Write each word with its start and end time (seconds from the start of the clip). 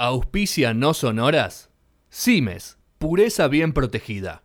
Auspicia 0.00 0.74
no 0.74 0.94
sonoras. 0.94 1.70
Cimes, 2.08 2.78
pureza 2.98 3.48
bien 3.48 3.72
protegida. 3.72 4.44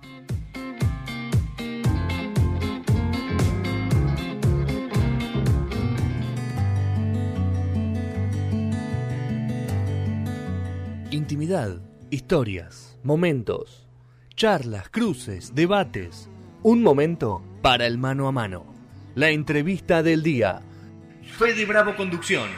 Historias, 12.10 12.98
momentos, 13.04 13.88
charlas, 14.36 14.90
cruces, 14.90 15.54
debates. 15.54 16.28
Un 16.64 16.82
momento 16.82 17.44
para 17.62 17.86
el 17.86 18.00
mano 18.00 18.28
a 18.28 18.32
mano. 18.32 18.66
La 19.14 19.30
entrevista 19.30 20.02
del 20.02 20.24
día. 20.24 20.64
Fede 21.38 21.66
Bravo 21.66 21.96
Conducción. 21.96 22.50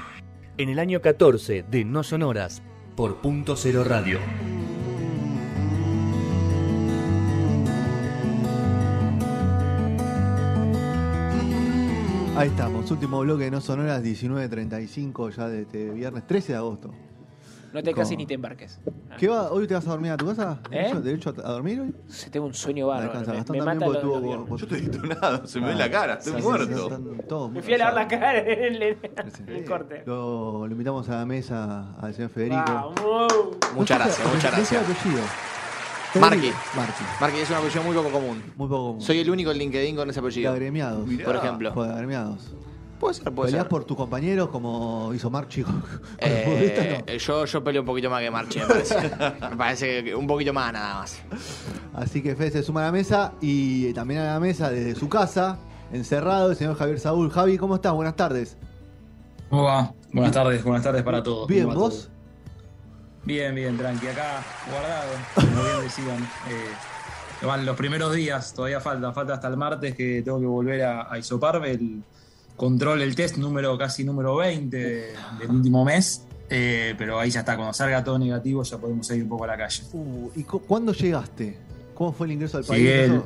En 0.58 0.70
el 0.70 0.80
año 0.80 1.02
14 1.02 1.66
de 1.70 1.84
No 1.84 2.02
Sonoras 2.02 2.62
por 2.96 3.18
Punto 3.18 3.58
Cero 3.58 3.84
Radio. 3.84 4.20
Ahí 12.38 12.48
estamos, 12.48 12.90
último 12.90 13.20
bloque 13.20 13.46
de 13.46 13.52
No 13.52 13.60
Sonoras, 13.60 14.02
19.35 14.02 15.36
ya 15.36 15.50
de 15.50 15.64
este 15.64 15.90
viernes 15.90 16.26
13 16.26 16.54
de 16.54 16.58
agosto. 16.58 16.94
No 17.74 17.84
te 17.84 17.94
cases 17.94 18.18
ni 18.18 18.26
te 18.26 18.34
embarques. 18.34 18.80
¿Qué 19.18 19.28
va? 19.28 19.52
¿Hoy 19.52 19.68
te 19.68 19.74
vas 19.74 19.86
a 19.88 19.92
dormir 19.92 20.12
a 20.12 20.18
tu 20.18 20.26
casa? 20.26 20.60
¿Eh? 20.72 20.94
¿Derecho, 21.04 21.34
a 21.44 21.48
a 21.48 21.52
dormir 21.54 21.82
hoy? 21.82 21.94
Sí, 22.08 22.30
Tengo 22.30 22.46
un 22.48 22.54
sueño 22.54 22.88
bárbaro. 22.88 23.08
Descansa, 23.10 23.32
Me, 23.32 23.38
Gastón 23.38 23.58
me 23.58 23.64
también 23.66 23.90
mata 23.90 24.00
los. 24.48 24.62
Yo 24.62 24.68
te 24.68 24.76
he 24.78 24.80
visto 24.82 25.04
nada, 25.06 25.48
se 25.48 25.60
me 25.60 25.68
ve 25.68 25.76
la 25.76 25.92
cara, 25.92 26.14
estoy 26.16 26.34
Sí, 26.34 26.40
sí, 26.40 26.46
muerto. 26.48 26.84
están 26.84 27.18
todos 27.28 27.52
Me 27.52 27.62
fui 27.62 27.74
a 27.74 27.78
lavar 27.78 27.94
la 27.96 28.08
cara 28.08 28.40
en 28.40 28.76
el, 28.76 28.82
en 28.84 29.00
el 29.48 29.66
corte. 29.66 30.04
Lo, 30.06 30.66
lo 30.66 30.72
invitamos 30.72 31.08
a 31.10 31.18
la 31.18 31.26
mesa 31.26 31.94
al 32.00 32.14
señor 32.14 32.30
Federico. 32.32 32.94
Muchas 33.76 34.00
gracias, 34.00 34.34
muchas 34.34 34.56
¿Qué 34.56 34.62
es 34.62 34.72
el 34.72 34.78
gracias. 34.80 35.00
apellido? 35.00 35.24
Marqui. 36.22 36.52
Marqui. 36.76 37.04
Marqui 37.20 37.38
es 37.40 37.50
un 37.50 37.56
apellido 37.58 37.84
muy 37.84 37.96
poco 37.96 38.10
común. 38.10 38.42
Muy 38.56 38.68
poco 38.70 38.86
común. 38.88 39.02
Soy 39.02 39.20
el 39.20 39.30
único 39.30 39.52
en 39.52 39.58
LinkedIn 39.58 39.96
con 39.96 40.10
ese 40.10 40.20
de 40.22 40.26
apellido. 40.26 40.52
agremiados. 40.52 41.06
Mirá. 41.06 41.26
Por 41.26 41.36
ejemplo. 41.36 41.70
Agremiados. 41.84 42.52
Puede 43.00 43.14
ser, 43.14 43.32
puede 43.32 43.48
¿Peleás 43.50 43.64
ser. 43.66 43.70
por 43.70 43.86
tus 43.86 43.96
compañeros 43.96 44.50
como 44.50 45.12
hizo 45.14 45.30
Marchi 45.30 45.62
con, 45.64 45.82
con 45.82 45.92
los 45.92 46.02
Eh? 46.20 47.04
No. 47.08 47.14
yo, 47.14 47.46
yo 47.46 47.64
peleo 47.64 47.82
un 47.82 47.86
poquito 47.86 48.10
más 48.10 48.22
que 48.22 48.32
Marchi, 48.32 48.60
me 48.60 48.66
parece. 48.66 48.96
me 49.50 49.56
parece 49.56 50.04
que 50.04 50.16
un 50.16 50.26
poquito 50.28 50.54
más 50.54 50.74
nada 50.74 50.96
más. 51.00 51.22
Así 51.94 52.22
que 52.24 52.36
Fede 52.36 52.52
se 52.52 52.64
suma 52.64 52.82
a 52.82 52.86
la 52.86 52.92
mesa 52.92 53.34
y 53.42 53.94
también 53.94 54.22
a 54.22 54.34
la 54.34 54.40
mesa 54.40 54.70
desde 54.72 54.96
su 54.96 55.10
casa, 55.10 55.60
encerrado, 55.94 56.50
el 56.52 56.58
señor 56.58 56.76
Javier 56.76 57.00
Saúl. 57.00 57.30
Javi, 57.32 57.58
¿cómo 57.58 57.76
estás? 57.76 57.94
Buenas 57.94 58.16
tardes. 58.16 58.58
¿Cómo 59.50 59.64
va? 59.64 59.94
Buenas 60.12 60.32
tardes, 60.34 60.64
buenas 60.64 60.84
tardes 60.84 61.04
para 61.04 61.22
todos. 61.22 61.48
Bien, 61.48 61.66
¿Cómo 61.66 61.76
va 61.76 61.82
¿vos? 61.82 62.06
todo? 62.06 62.18
Bien, 63.26 63.54
bien, 63.54 63.78
tranqui. 63.78 64.08
Acá, 64.08 64.44
guardado, 64.72 65.12
como 65.36 65.64
bien 65.64 65.82
decían. 65.84 66.24
Eh, 66.50 67.46
van 67.46 67.66
los 67.66 67.76
primeros 67.76 68.14
días, 68.14 68.54
todavía 68.54 68.80
falta, 68.80 69.12
falta 69.14 69.36
hasta 69.36 69.48
el 69.48 69.58
martes 69.58 69.96
que 69.96 70.22
tengo 70.24 70.40
que 70.40 70.46
volver 70.48 70.84
a, 70.84 71.12
a 71.14 71.20
hisoparme 71.20 71.72
el 71.72 72.04
control, 72.58 73.02
el 73.02 73.16
test 73.16 73.38
número 73.38 73.78
casi 73.78 74.04
número 74.04 74.36
20 74.36 74.76
de- 74.78 75.14
del 75.40 75.50
último 75.50 75.86
mes. 75.86 76.24
Eh, 76.50 76.96
pero 76.98 77.20
ahí 77.20 77.30
ya 77.30 77.42
está, 77.42 77.56
cuando 77.56 77.74
salga 77.74 78.04
todo 78.04 78.18
negativo 78.18 78.64
ya 78.64 78.78
podemos 78.78 79.06
salir 79.08 79.24
un 79.24 79.30
poco 79.30 79.44
a 79.44 79.48
la 79.48 79.58
calle. 79.58 79.84
Uh, 79.94 80.30
¿Y 80.36 80.44
cu- 80.44 80.62
cuándo 80.62 80.94
llegaste? 80.94 81.58
¿Cómo 81.94 82.14
fue 82.14 82.28
el 82.28 82.34
ingreso 82.34 82.58
al 82.58 82.64
país? 82.64 82.82
Llegué 82.82 83.06
el, 83.06 83.22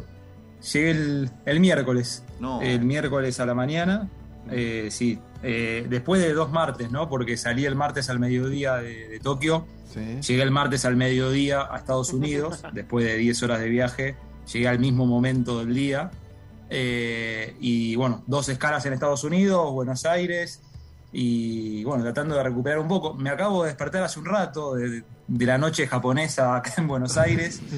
llegué 0.73 0.91
el, 0.91 1.29
el 1.45 1.59
miércoles. 1.59 2.23
No. 2.39 2.61
El 2.61 2.81
miércoles 2.83 3.39
a 3.39 3.45
la 3.45 3.53
mañana. 3.53 4.09
Eh, 4.49 4.87
sí. 4.89 5.20
Eh, 5.43 5.86
después 5.89 6.20
de 6.21 6.33
dos 6.33 6.52
martes, 6.52 6.89
¿no? 6.91 7.09
Porque 7.09 7.37
salí 7.37 7.65
el 7.65 7.75
martes 7.75 8.09
al 8.09 8.17
mediodía 8.20 8.75
de, 8.77 9.08
de 9.09 9.20
Tokio. 9.20 9.65
Sí. 9.93 10.20
Llegué 10.21 10.41
el 10.41 10.52
martes 10.52 10.83
al 10.86 10.95
mediodía 10.95 11.67
a 11.70 11.77
Estados 11.77 12.14
Unidos. 12.14 12.64
después 12.73 13.05
de 13.05 13.17
10 13.17 13.43
horas 13.43 13.59
de 13.59 13.70
viaje. 13.70 14.15
Llegué 14.52 14.67
al 14.67 14.80
mismo 14.80 15.05
momento 15.05 15.59
del 15.59 15.75
día. 15.75 16.09
Eh, 16.73 17.54
y 17.59 17.98
bueno, 17.98 18.23
dos 18.27 18.48
escalas 18.48 18.86
en 18.86 18.93
Estados 18.93 19.26
Unidos, 19.26 19.71
Buenos 19.73 20.05
Aires. 20.05 20.61
Y 21.11 21.83
bueno, 21.83 22.04
tratando 22.04 22.36
de 22.36 22.43
recuperar 22.43 22.80
un 22.80 22.87
poco. 22.87 23.14
Me 23.14 23.30
acabo 23.30 23.64
de 23.64 23.70
despertar 23.70 24.02
hace 24.04 24.17
un 24.20 24.26
rato 24.26 24.76
de, 24.76 25.04
de 25.27 25.45
la 25.45 25.58
noche 25.58 25.86
japonesa 25.86 26.55
acá 26.55 26.76
en 26.77 26.87
Buenos 26.87 27.17
Aires. 27.17 27.61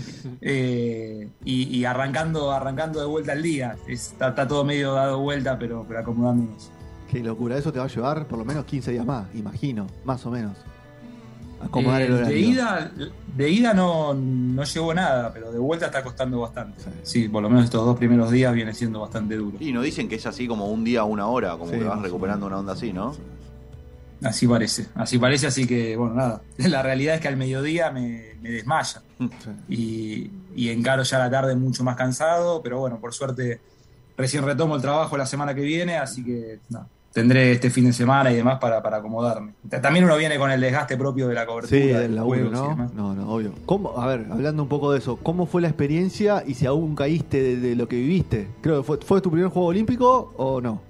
Eh, 0.45 1.29
y, 1.45 1.77
y 1.77 1.85
arrancando, 1.85 2.51
arrancando 2.51 2.99
de 2.99 3.05
vuelta 3.05 3.31
al 3.31 3.41
día. 3.41 3.77
Está, 3.87 4.29
está 4.29 4.47
todo 4.47 4.65
medio 4.65 4.93
dado 4.93 5.19
vuelta, 5.19 5.57
pero, 5.57 5.85
pero 5.87 6.01
acomodándonos. 6.01 6.69
Qué 7.09 7.19
locura, 7.19 7.57
eso 7.57 7.71
te 7.71 7.79
va 7.79 7.85
a 7.85 7.87
llevar 7.87 8.27
por 8.27 8.39
lo 8.39 8.45
menos 8.45 8.65
15 8.65 8.91
días 8.91 9.05
más, 9.05 9.27
imagino, 9.33 9.87
más 10.03 10.25
o 10.25 10.31
menos. 10.31 10.57
Acomodar 11.65 12.01
Eh, 12.01 12.05
el 12.05 12.13
horario. 12.13 12.33
de 12.35 12.39
ida, 12.39 12.91
de 13.35 13.49
ida 13.49 13.73
no, 13.73 14.13
no 14.13 14.63
llegó 14.63 14.93
nada, 14.93 15.31
pero 15.33 15.51
de 15.51 15.59
vuelta 15.59 15.87
está 15.87 16.03
costando 16.03 16.39
bastante. 16.41 16.81
Sí. 16.81 16.89
Sí, 17.03 17.29
por 17.29 17.41
lo 17.43 17.49
menos 17.49 17.65
estos 17.65 17.85
dos 17.85 17.97
primeros 17.97 18.31
días 18.31 18.53
viene 18.53 18.73
siendo 18.73 18.99
bastante 19.01 19.35
duro. 19.35 19.57
Y 19.59 19.71
nos 19.73 19.83
dicen 19.83 20.07
que 20.09 20.15
es 20.15 20.25
así 20.25 20.47
como 20.47 20.67
un 20.67 20.83
día 20.83 21.03
una 21.03 21.27
hora, 21.27 21.51
como 21.57 21.71
Sí, 21.71 21.77
que 21.77 21.83
vas 21.83 22.01
recuperando 22.01 22.45
una 22.47 22.59
onda 22.59 22.73
así, 22.73 22.91
¿no? 22.93 23.15
Así 24.23 24.47
parece, 24.47 24.87
así 24.95 25.17
parece, 25.19 25.47
así 25.47 25.67
que 25.67 25.97
bueno, 25.97 26.15
nada. 26.15 26.41
La 26.57 26.81
realidad 26.81 27.15
es 27.15 27.21
que 27.21 27.27
al 27.27 27.35
mediodía 27.37 27.91
me, 27.91 28.35
me 28.41 28.51
desmaya 28.51 29.01
Sí. 29.19 29.49
y, 29.69 30.31
y 30.55 30.69
encaro 30.69 31.03
ya 31.03 31.19
la 31.19 31.29
tarde 31.29 31.55
mucho 31.55 31.83
más 31.83 31.95
cansado, 31.95 32.61
pero 32.61 32.79
bueno, 32.79 32.99
por 32.99 33.13
suerte 33.13 33.59
recién 34.17 34.45
retomo 34.45 34.75
el 34.75 34.81
trabajo 34.81 35.17
la 35.17 35.25
semana 35.25 35.53
que 35.55 35.61
viene, 35.61 35.97
así 35.97 36.23
que 36.23 36.59
nada, 36.69 36.87
tendré 37.13 37.51
este 37.51 37.69
fin 37.69 37.85
de 37.85 37.93
semana 37.93 38.31
y 38.31 38.35
demás 38.35 38.57
para, 38.59 38.81
para 38.81 38.97
acomodarme. 38.97 39.53
Ta- 39.69 39.79
También 39.81 40.03
uno 40.05 40.17
viene 40.17 40.37
con 40.37 40.49
el 40.51 40.59
desgaste 40.59 40.97
propio 40.97 41.27
de 41.27 41.35
la 41.35 41.45
cobertura. 41.45 41.79
Sí, 41.81 41.87
de 41.87 41.99
del 41.99 42.15
laburo, 42.15 42.49
¿no? 42.49 42.89
No, 42.95 43.13
no, 43.13 43.29
obvio. 43.31 43.53
¿Cómo, 43.65 43.99
a 44.01 44.07
ver, 44.07 44.25
hablando 44.31 44.63
un 44.63 44.69
poco 44.69 44.91
de 44.91 44.97
eso, 44.99 45.17
¿cómo 45.17 45.45
fue 45.45 45.61
la 45.61 45.67
experiencia 45.67 46.43
y 46.45 46.55
si 46.55 46.65
aún 46.65 46.95
caíste 46.95 47.41
de, 47.41 47.55
de 47.57 47.75
lo 47.75 47.87
que 47.87 47.95
viviste? 47.97 48.47
Creo 48.61 48.81
que 48.81 48.83
fue, 48.87 48.97
¿fue 48.97 49.21
tu 49.21 49.29
primer 49.31 49.49
juego 49.49 49.67
olímpico 49.69 50.33
o 50.37 50.59
no? 50.59 50.81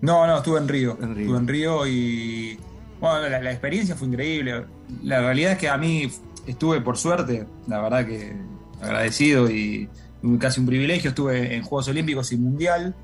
No, 0.00 0.26
no, 0.26 0.36
estuve 0.38 0.58
en 0.58 0.68
Río. 0.68 0.98
En 1.00 1.14
Río. 1.14 1.22
Estuve 1.24 1.38
en 1.38 1.48
Río 1.48 1.86
y. 1.86 2.58
Bueno, 3.00 3.28
la, 3.28 3.40
la 3.40 3.50
experiencia 3.50 3.94
fue 3.94 4.08
increíble. 4.08 4.64
La 5.04 5.20
realidad 5.20 5.52
es 5.52 5.58
que 5.58 5.68
a 5.68 5.76
mí 5.76 6.10
estuve, 6.46 6.80
por 6.80 6.96
suerte, 6.96 7.46
la 7.66 7.80
verdad 7.80 8.06
que 8.06 8.36
agradecido 8.82 9.50
y 9.50 9.88
casi 10.40 10.60
un 10.60 10.66
privilegio. 10.66 11.10
Estuve 11.10 11.54
en 11.56 11.62
Juegos 11.62 11.88
Olímpicos 11.88 12.32
y 12.32 12.36
Mundial. 12.36 12.94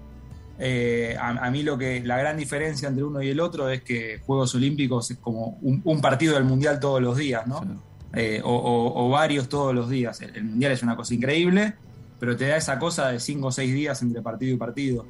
Eh, 0.59 1.17
a, 1.19 1.31
a 1.31 1.51
mí 1.51 1.63
lo 1.65 1.77
que 1.77 2.01
la 2.05 2.17
gran 2.17 2.37
diferencia 2.37 2.89
entre 2.89 3.03
uno 3.05 3.21
y 3.23 3.29
el 3.29 3.41
otro 3.41 3.69
es 3.69 3.83
que 3.83 4.21
Juegos 4.25 4.55
Olímpicos 4.55 5.11
es 5.11 5.19
como 5.19 5.59
un, 5.63 5.81
un 5.85 6.01
partido 6.01 6.35
del 6.35 6.45
Mundial 6.45 6.79
todos 6.81 7.03
los 7.03 7.17
días, 7.17 7.47
¿no? 7.47 7.61
Sí. 7.63 7.69
Eh, 8.17 8.41
o, 8.45 8.55
o- 8.55 9.07
o 9.07 9.11
varios 9.11 9.49
todos 9.49 9.75
los 9.75 9.89
días. 9.91 10.21
El, 10.21 10.37
el 10.37 10.45
Mundial 10.45 10.71
es 10.73 10.83
una 10.85 10.95
cosa 10.95 11.15
increíble, 11.15 11.75
pero 12.21 12.37
te 12.37 12.47
da 12.47 12.57
esa 12.57 12.79
cosa 12.79 13.09
de 13.09 13.19
cinco 13.19 13.49
o 13.49 13.53
seis 13.53 13.75
días 13.75 14.01
entre 14.03 14.23
partido 14.23 14.55
y 14.55 14.57
partido. 14.57 15.05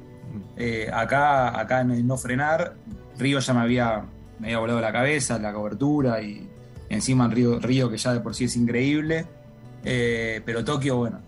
Eh, 0.57 0.89
acá, 0.91 1.59
acá 1.59 1.81
en 1.81 1.91
el 1.91 2.07
no 2.07 2.17
frenar, 2.17 2.73
Río 3.19 3.39
ya 3.39 3.53
me 3.53 3.61
había, 3.61 4.03
me 4.39 4.47
había 4.47 4.57
volado 4.59 4.81
la 4.81 4.91
cabeza, 4.91 5.37
la 5.37 5.53
cobertura 5.53 6.21
y 6.21 6.49
encima 6.89 7.25
en 7.25 7.31
Río, 7.31 7.59
Río 7.59 7.89
que 7.91 7.97
ya 7.97 8.13
de 8.13 8.19
por 8.21 8.33
sí 8.33 8.45
es 8.45 8.55
increíble. 8.55 9.25
Pero 9.83 10.65
Tokio, 10.65 10.97
bueno, 10.97 11.19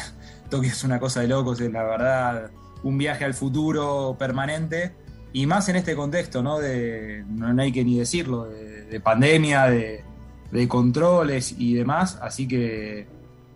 Tokio 0.50 0.70
es 0.70 0.82
una 0.84 0.98
cosa 0.98 1.20
de 1.20 1.28
locos, 1.28 1.60
la 1.60 1.82
verdad, 1.84 2.50
un 2.86 2.98
viaje 2.98 3.24
al 3.24 3.34
futuro 3.34 4.16
permanente 4.18 4.92
y 5.32 5.46
más 5.46 5.68
en 5.68 5.76
este 5.76 5.94
contexto, 5.94 6.42
¿no? 6.42 6.58
De, 6.58 7.24
no, 7.28 7.60
hay 7.60 7.72
que 7.72 7.84
ni 7.84 7.98
decirlo, 7.98 8.44
de, 8.44 8.84
de 8.84 9.00
pandemia, 9.00 9.64
de, 9.66 10.02
controles 10.68 11.54
y 11.58 11.74
demás, 11.74 12.18
así 12.22 12.46
que 12.48 13.06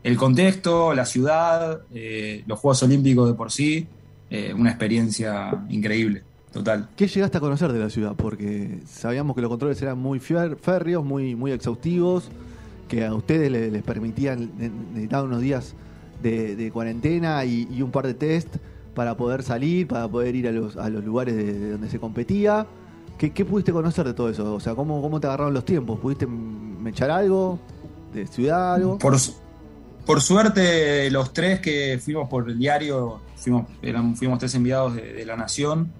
el 0.03 0.17
contexto, 0.17 0.93
la 0.95 1.07
ciudad, 1.07 1.81
eh, 1.95 2.43
los 2.47 2.59
Juegos 2.59 2.83
Olímpicos 2.83 3.29
de 3.29 3.35
por 3.35 3.51
sí, 3.51 3.87
eh, 4.31 4.53
una 4.53 4.71
experiencia 4.71 5.65
increíble, 5.71 6.23
total. 6.53 6.89
¿Qué 6.97 7.07
llegaste 7.07 7.39
a 7.39 7.41
conocer 7.41 7.73
de 7.73 7.79
la 7.79 7.89
ciudad? 7.91 8.15
Porque 8.17 8.81
sabíamos 8.87 9.35
que 9.37 9.43
los 9.43 9.49
controles 9.51 9.81
eran 9.81 9.99
muy 9.99 10.19
férreos, 10.19 11.05
muy, 11.05 11.35
muy 11.37 11.53
exhaustivos, 11.53 12.29
que 12.89 13.05
a 13.07 13.15
ustedes 13.15 13.51
le- 13.51 13.71
les, 13.71 13.83
permitían, 13.83 14.51
ne- 14.59 14.71
necesitaban 14.93 15.27
unos 15.29 15.41
días 15.41 15.75
de, 16.23 16.57
de 16.57 16.71
cuarentena 16.71 17.45
y, 17.47 17.67
y 17.71 17.81
un 17.83 17.91
par 17.91 18.07
de 18.07 18.15
test 18.15 18.57
para 19.01 19.17
poder 19.17 19.43
salir, 19.43 19.89
para 19.89 20.07
poder 20.07 20.37
ir 20.37 20.47
a 20.47 20.53
los, 20.53 20.77
a 20.77 20.91
lugares 20.91 21.35
de, 21.35 21.55
de 21.55 21.71
donde 21.71 21.89
se 21.89 21.99
competía. 21.99 22.67
¿Qué, 23.17 23.47
pudiste 23.47 23.73
conocer 23.73 24.05
de 24.05 24.13
todo 24.13 24.29
eso? 24.29 24.55
O 24.55 24.61
sea, 24.61 24.75
¿cómo, 24.75 25.19
te 25.19 25.27
agarraron 25.27 25.55
los 25.55 25.65
tiempos? 25.65 25.99
¿Pudiste 25.99 26.27
mechar 26.27 27.11
algo? 27.11 27.59
¿De 28.13 28.27
ciudad 28.27 28.75
algo? 28.75 28.99
Por, 28.99 29.17
por 30.05 30.21
suerte, 30.21 31.11
los 31.11 31.33
tres 31.33 31.61
que 31.61 31.99
fuimos 31.99 32.29
por 32.29 32.51
el 32.51 32.59
diario, 32.59 33.23
fuimos, 33.37 33.69
fuimos 34.17 34.39
tres 34.39 34.55
enviados 34.55 34.97
de, 34.97 35.25
La 35.25 35.35
Nación, 35.35 35.91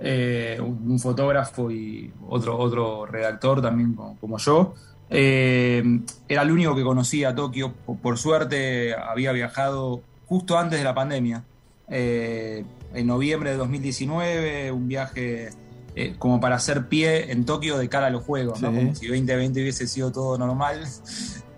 eh, 0.00 0.60
un, 0.60 0.98
fotógrafo 0.98 1.70
y 1.70 2.12
otro, 2.28 2.58
otro 2.58 3.06
redactor 3.06 3.62
también 3.62 3.94
como, 3.94 4.38
yo. 4.38 4.74
Eh, 5.10 6.00
era 6.28 6.42
el 6.42 6.50
único 6.50 6.74
que 6.74 6.82
conocía 6.82 7.36
Tokio. 7.36 7.72
Por, 7.86 7.98
por 7.98 8.18
suerte 8.18 8.96
había 8.96 9.30
viajado 9.30 10.02
justo 10.26 10.58
antes 10.58 10.80
de 10.80 10.84
la 10.84 10.94
pandemia. 10.96 11.44
Eh, 11.90 12.64
en 12.94 13.06
noviembre 13.06 13.50
de 13.50 13.56
2019, 13.56 14.72
un 14.72 14.88
viaje 14.88 15.50
eh, 15.94 16.14
como 16.18 16.40
para 16.40 16.56
hacer 16.56 16.88
pie 16.88 17.32
en 17.32 17.44
Tokio 17.44 17.78
de 17.78 17.88
cara 17.88 18.06
a 18.06 18.10
los 18.10 18.24
juegos. 18.24 18.60
Como 18.60 18.94
si 18.94 19.08
2020 19.08 19.60
hubiese 19.60 19.86
sido 19.86 20.12
todo 20.12 20.38
normal. 20.38 20.86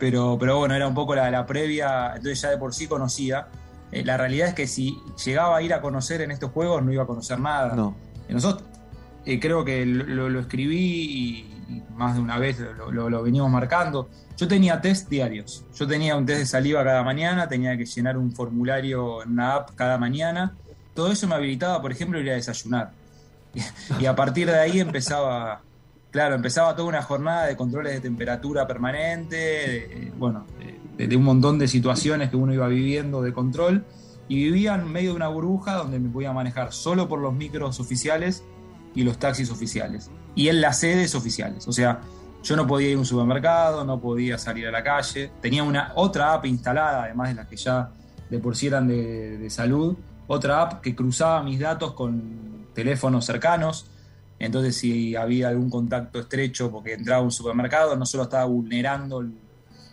Pero, 0.01 0.39
pero 0.41 0.57
bueno, 0.57 0.75
era 0.75 0.89
un 0.89 0.95
poco 0.95 1.15
la, 1.15 1.31
la 1.31 1.45
previa, 1.45 2.15
entonces 2.17 2.41
ya 2.41 2.49
de 2.49 2.57
por 2.57 2.73
sí 2.73 2.87
conocía. 2.87 3.49
Eh, 3.93 4.03
la 4.03 4.17
realidad 4.17 4.49
es 4.49 4.55
que 4.55 4.67
si 4.67 4.97
llegaba 5.23 5.59
a 5.59 5.61
ir 5.61 5.75
a 5.75 5.83
conocer 5.83 6.23
en 6.23 6.31
estos 6.31 6.53
juegos, 6.53 6.83
no 6.83 6.91
iba 6.91 7.03
a 7.03 7.07
conocer 7.07 7.39
nada. 7.39 7.75
No. 7.75 7.95
Nosotros 8.27 8.67
creo 9.43 9.63
que 9.63 9.85
lo, 9.85 10.31
lo 10.31 10.41
escribí 10.41 10.79
y 10.79 11.60
más 11.97 12.15
de 12.15 12.21
una 12.21 12.39
vez 12.39 12.59
lo, 12.61 12.91
lo- 12.91 13.11
lo 13.11 13.23
venimos 13.23 13.51
marcando. 13.51 14.09
Yo 14.37 14.49
tenía 14.49 14.81
test 14.81 15.09
diarios. 15.09 15.65
Yo 15.75 15.87
tenía 15.87 16.17
un 16.17 16.25
test 16.27 16.39
de 16.41 16.47
saliva 16.47 16.83
cada 16.85 17.03
mañana, 17.03 17.49
tenía 17.49 17.77
que 17.77 17.85
llenar 17.87 18.17
un 18.17 18.33
formulario 18.33 19.23
en 19.23 19.31
una 19.33 19.55
app 19.57 19.71
cada 19.75 19.99
mañana. 19.99 20.55
Todo 20.95 21.13
eso 21.13 21.27
me 21.29 21.35
habilitaba, 21.35 21.81
por 21.81 21.93
ejemplo, 21.93 22.19
ir 22.21 22.31
a 22.31 22.35
desayunar. 22.35 22.93
Y, 23.55 23.61
y 24.03 24.07
a 24.07 24.15
partir 24.17 24.47
de 24.49 24.59
ahí 24.59 24.81
empezaba, 24.81 25.61
claro, 26.11 26.35
empezaba 26.35 26.75
toda 26.75 26.89
una 26.89 27.03
jornada 27.03 27.47
de 27.47 27.57
controles 27.57 27.93
de 27.95 28.01
temperatura 28.01 28.67
permanente, 28.67 29.37
de, 29.37 30.13
bueno, 30.17 30.47
de, 30.97 31.07
de 31.07 31.17
un 31.17 31.25
montón 31.25 31.59
de 31.59 31.69
situaciones 31.69 32.31
que 32.31 32.37
uno 32.37 32.53
iba 32.55 32.67
viviendo 32.69 33.23
de 33.23 33.33
control. 33.33 33.85
Y 34.29 34.37
vivía 34.45 34.77
en 34.77 34.87
medio 34.93 35.11
de 35.11 35.17
una 35.17 35.27
burbuja 35.29 35.75
donde 35.75 35.99
me 35.99 36.09
podía 36.09 36.33
manejar 36.33 36.73
solo 36.73 37.09
por 37.09 37.19
los 37.19 37.35
micros 37.35 37.81
oficiales 37.81 38.45
y 38.95 39.03
los 39.03 39.19
taxis 39.19 39.51
oficiales. 39.51 40.09
Y 40.35 40.49
en 40.49 40.61
las 40.61 40.81
sedes 40.81 41.15
oficiales. 41.15 41.67
O 41.69 41.73
sea, 41.73 42.01
yo 42.43 42.57
no 42.57 42.67
podía 42.67 42.91
ir 42.91 42.97
a 42.97 42.99
un 43.01 43.05
supermercado, 43.07 43.85
no 43.85 44.01
podía 44.01 44.39
salir 44.39 44.67
a 44.67 44.71
la 44.71 44.83
calle. 44.83 45.31
Tenía 45.41 45.63
una 45.63 45.93
otra 45.97 46.33
app 46.35 46.47
instalada, 46.47 47.05
además 47.05 47.29
de 47.31 47.35
las 47.35 47.47
que 47.49 47.57
ya 47.57 47.91
de 48.31 48.39
por 48.39 48.57
sí 48.57 48.69
eran 48.69 48.87
de, 48.89 49.39
de 49.39 49.51
salud. 49.51 49.97
Otra 50.27 50.63
app 50.63 50.81
que 50.81 50.95
cruzaba 50.95 51.43
mis 51.43 51.59
datos 51.59 51.93
con 51.95 52.67
teléfonos 52.75 53.27
cercanos. 53.27 53.87
Entonces, 54.39 54.77
si 54.77 55.17
había 55.17 55.49
algún 55.49 55.69
contacto 55.69 56.21
estrecho 56.21 56.71
porque 56.71 56.95
entraba 56.95 57.21
a 57.21 57.25
un 57.25 57.33
supermercado, 57.33 57.97
no 57.97 58.07
solo 58.07 58.23
estaba 58.23 58.45
vulnerando 58.47 59.23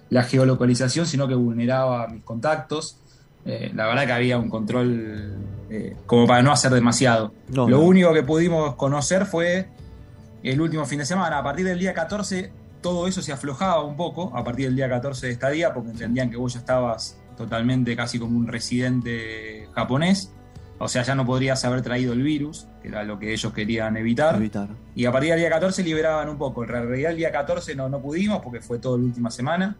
la 0.10 0.24
geolocalización, 0.24 1.06
sino 1.06 1.28
que 1.28 1.36
vulneraba 1.36 2.07
mis 2.07 2.24
contactos. 2.24 2.98
Eh, 3.45 3.72
la 3.75 3.88
verdad 3.88 4.06
que 4.06 4.12
había 4.13 4.38
un 4.38 4.50
control 4.50 5.36
eh, 5.69 5.95
como 6.06 6.25
para 6.28 6.42
no 6.44 6.51
hacer 6.54 6.72
demasiado. 6.72 7.34
No, 7.50 7.68
Lo 7.68 7.78
no. 7.80 7.84
único 7.84 8.13
que 8.13 8.24
pudimos 8.24 8.75
conocer 8.75 9.25
fue 9.25 9.68
el 10.52 10.62
último 10.62 10.86
fin 10.86 11.00
de 11.00 11.06
semana. 11.06 11.40
A 11.40 11.44
partir 11.44 11.66
del 11.66 11.80
día 11.80 11.94
14 11.94 12.52
todo 12.82 13.08
eso 13.08 13.22
se 13.22 13.32
aflojaba 13.32 13.84
un 13.84 13.98
poco, 13.98 14.32
a 14.36 14.44
partir 14.44 14.66
del 14.68 14.76
día 14.76 14.88
14 14.88 15.28
de 15.28 15.34
estadía, 15.34 15.74
porque 15.74 15.92
entendían 15.92 16.30
que 16.30 16.38
vos 16.38 16.54
ya 16.54 16.60
estabas 16.60 17.18
totalmente 17.36 17.96
casi 17.96 18.18
como 18.20 18.38
un 18.38 18.48
residente 18.48 19.68
japonés. 19.74 20.32
O 20.80 20.88
sea, 20.88 21.02
ya 21.02 21.16
no 21.16 21.26
podrías 21.26 21.66
haber 21.66 21.82
traído 21.82 22.14
el 22.14 22.22
virus, 22.22 22.68
que 22.84 22.90
era 22.90 23.04
lo 23.04 23.18
que 23.18 23.34
ellos 23.34 23.52
querían 23.52 23.98
evitar. 23.98 24.36
Evitar. 24.36 24.70
Y 24.96 25.06
a 25.06 25.12
partir 25.12 25.32
del 25.32 25.40
día 25.40 25.50
14 25.50 25.82
liberaban 25.84 26.30
un 26.30 26.38
poco. 26.38 26.64
En 26.64 26.70
realidad 26.70 27.12
el 27.12 27.18
día 27.18 27.32
14 27.32 27.76
no, 27.76 27.90
no 27.90 28.00
pudimos 28.00 28.42
porque 28.42 28.62
fue 28.62 28.78
toda 28.78 28.98
la 28.98 29.06
última 29.06 29.32
semana. 29.32 29.76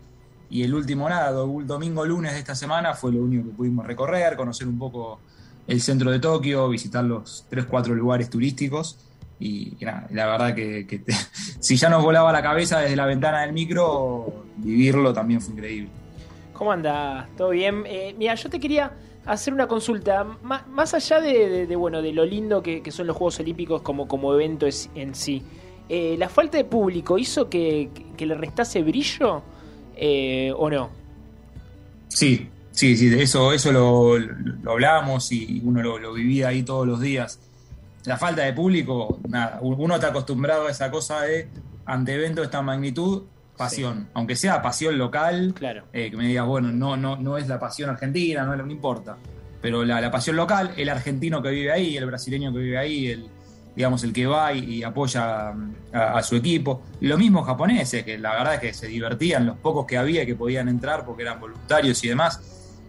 Y 0.50 0.64
el 0.64 0.74
último 0.74 1.08
nada, 1.08 1.32
do- 1.32 1.62
domingo, 1.66 2.04
lunes 2.06 2.34
de 2.34 2.40
esta 2.40 2.56
semana 2.56 2.94
fue 2.96 3.12
lo 3.12 3.22
único 3.22 3.50
que 3.50 3.56
pudimos 3.56 3.86
recorrer, 3.86 4.36
conocer 4.36 4.68
un 4.68 4.80
poco 4.80 5.20
el 5.68 5.82
centro 5.82 6.10
de 6.10 6.20
Tokio, 6.20 6.68
visitar 6.70 7.04
los 7.04 7.46
3, 7.50 7.66
4 7.66 7.94
lugares 7.94 8.30
turísticos. 8.30 8.98
Y, 9.40 9.74
y 9.80 9.86
nada, 9.86 10.08
la 10.12 10.26
verdad 10.28 10.56
que, 10.56 10.88
que 10.88 11.00
te- 11.00 11.14
si 11.60 11.76
ya 11.76 11.90
nos 11.90 12.04
volaba 12.04 12.32
la 12.32 12.42
cabeza 12.42 12.80
desde 12.80 12.96
la 12.96 13.06
ventana 13.06 13.42
del 13.42 13.54
micro, 13.54 14.46
vivirlo 14.58 15.14
también 15.14 15.42
fue 15.42 15.54
increíble. 15.54 15.90
¿Cómo 16.54 16.72
andás? 16.72 17.28
¿Todo 17.38 17.50
bien? 17.50 17.84
Eh, 17.86 18.16
mira, 18.18 18.34
yo 18.34 18.50
te 18.50 18.60
quería 18.60 18.92
hacer 19.26 19.54
una 19.54 19.68
consulta. 19.68 20.24
Ma- 20.42 20.66
más 20.70 20.94
allá 20.96 21.20
de, 21.22 21.50
de- 21.50 21.68
de, 21.68 21.76
bueno, 21.76 22.02
de 22.02 22.12
lo 22.14 22.26
lindo 22.26 22.64
que, 22.64 22.82
que 22.82 22.92
son 22.92 23.06
los 23.06 23.16
Juegos 23.16 23.40
Olímpicos 23.40 23.82
como, 23.84 24.08
como 24.08 24.34
evento 24.34 24.66
es- 24.66 24.90
en 24.96 25.14
sí, 25.14 25.44
eh, 25.88 26.16
¿la 26.18 26.30
falta 26.30 26.58
de 26.58 26.66
público 26.66 27.18
hizo 27.20 27.48
que, 27.50 27.90
que 28.18 28.26
le 28.26 28.34
restase 28.36 28.82
brillo 28.82 29.44
eh, 29.96 30.52
o 30.58 30.70
no? 30.70 30.90
Sí, 32.08 32.48
sí, 32.72 32.98
sí, 32.98 33.10
de 33.10 33.22
eso, 33.22 33.54
eso 33.54 33.72
lo, 33.72 34.18
lo 34.18 34.72
hablamos 34.72 35.32
y 35.32 35.62
uno 35.64 35.82
lo, 35.84 36.00
lo 36.00 36.14
vivía 36.14 36.48
ahí 36.50 36.64
todos 36.64 36.88
los 36.88 37.00
días. 37.00 37.40
La 38.08 38.18
falta 38.18 38.44
de 38.44 38.54
público, 38.54 39.20
nada, 39.28 39.60
uno 39.62 39.96
está 39.96 40.08
acostumbrado 40.08 40.68
a 40.68 40.72
esa 40.72 40.90
cosa 40.90 41.22
de, 41.22 41.50
ante 41.86 42.16
eventos 42.16 42.38
de 42.38 42.46
esta 42.46 42.62
magnitud, 42.62 43.24
pasión. 43.58 44.08
Aunque 44.14 44.36
sea 44.36 44.62
pasión 44.62 44.98
local, 44.98 45.54
Claro. 45.56 45.84
eh, 45.92 46.10
que 46.10 46.16
me 46.18 46.28
digas, 46.28 46.46
bueno, 46.46 46.72
no, 46.72 46.96
no, 46.96 47.18
no 47.18 47.38
es 47.38 47.48
la 47.48 47.60
pasión 47.60 47.90
argentina, 47.90 48.44
no, 48.46 48.56
no 48.56 48.72
importa. 48.72 49.18
Pero 49.62 49.84
la, 49.84 50.00
la 50.00 50.10
pasión 50.10 50.36
local, 50.38 50.72
el 50.78 50.88
argentino 50.90 51.42
que 51.42 51.50
vive 51.50 51.72
ahí, 51.72 51.98
el 51.98 52.06
brasileño 52.06 52.54
que 52.54 52.60
vive 52.60 52.78
ahí, 52.78 53.08
el, 53.08 53.28
digamos, 53.76 54.04
el 54.06 54.14
que 54.14 54.26
va 54.26 54.54
y, 54.54 54.76
y 54.76 54.84
apoya 54.84 55.50
a, 55.50 56.18
a 56.18 56.24
su 56.24 56.36
equipo. 56.38 56.84
Lo 57.02 57.18
mismo 57.18 57.44
japoneses, 57.44 58.04
que 58.06 58.18
la 58.18 58.32
verdad 58.38 58.54
es 58.54 58.60
que 58.62 58.74
se 58.74 58.88
divertían, 58.88 59.46
los 59.46 59.58
pocos 59.58 59.86
que 59.86 59.98
había 59.98 60.26
que 60.26 60.36
podían 60.36 60.70
entrar 60.70 61.04
porque 61.04 61.24
eran 61.24 61.40
voluntarios 61.42 62.02
y 62.06 62.08
demás, 62.10 62.40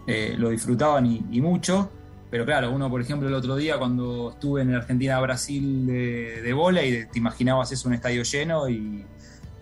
eh, 0.06 0.35
lo 0.38 0.50
disfrutaban 0.50 1.06
y, 1.06 1.25
y 1.32 1.41
mucho. 1.41 1.91
Pero 2.31 2.45
claro, 2.45 2.71
uno, 2.73 2.91
por 2.91 3.01
ejemplo, 3.01 3.27
el 3.29 3.35
otro 3.35 3.57
día 3.57 3.79
cuando 3.79 4.31
estuve 4.33 4.63
en 4.63 4.71
el 4.71 4.77
Argentina-Brasil 4.77 5.87
de, 5.87 6.43
de 6.43 6.53
volei, 6.53 7.07
te 7.07 7.19
imaginabas 7.19 7.73
eso 7.73 7.89
un 7.89 7.95
estadio 7.95 8.23
lleno 8.23 8.69
y, 8.69 9.05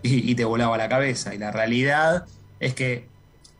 y- 0.03 0.31
y 0.31 0.35
te 0.35 0.43
volaba 0.45 0.77
la 0.77 0.89
cabeza. 0.89 1.33
Y 1.33 1.37
la 1.37 1.51
realidad 1.51 2.25
es 2.59 2.73
que 2.73 3.07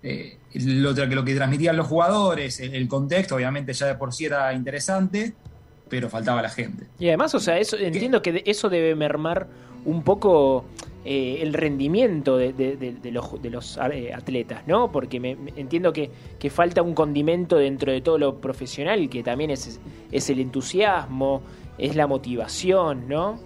eh, 0.04 0.38
lo, 0.54 0.92
lo 0.94 1.24
que 1.26 1.36
transmitían 1.36 1.78
los 1.78 1.88
jugadores, 1.88 2.60
el, 2.60 2.76
el 2.76 2.88
contexto, 2.88 3.36
obviamente 3.36 3.72
ya 3.74 3.88
de 3.88 3.96
por 3.96 4.14
sí 4.14 4.26
era 4.26 4.54
interesante, 4.54 5.34
pero 5.90 6.10
faltaba 6.10 6.42
la 6.42 6.50
gente. 6.50 6.86
Y 7.00 7.08
además, 7.08 7.34
o 7.34 7.40
sea, 7.40 7.58
eso, 7.60 7.78
entiendo 7.78 8.22
que 8.22 8.44
eso 8.46 8.68
debe 8.70 8.94
mermar 8.96 9.48
un 9.86 10.04
poco 10.04 10.66
eh, 11.10 11.40
el 11.42 11.54
rendimiento 11.54 12.36
de, 12.38 12.52
de- 12.52 12.76
de- 12.76 12.92
de 12.94 13.12
los, 13.12 13.26
los 13.44 13.80
eh, 13.94 14.14
atletas, 14.14 14.64
¿no? 14.68 14.92
Porque 14.92 15.20
me- 15.20 15.38
entiendo 15.56 15.94
que, 15.94 16.12
que 16.38 16.50
falta 16.50 16.82
un 16.82 16.94
condimento 16.94 17.56
dentro 17.56 17.92
de 17.94 18.02
todo 18.02 18.18
lo 18.18 18.40
profesional, 18.42 19.10
que 19.10 19.24
también 19.24 19.52
es, 19.52 19.80
es 20.12 20.30
el 20.30 20.40
entusiasmo, 20.40 21.42
es 21.78 21.96
la 21.96 22.08
motivación, 22.08 23.08
¿no? 23.08 23.40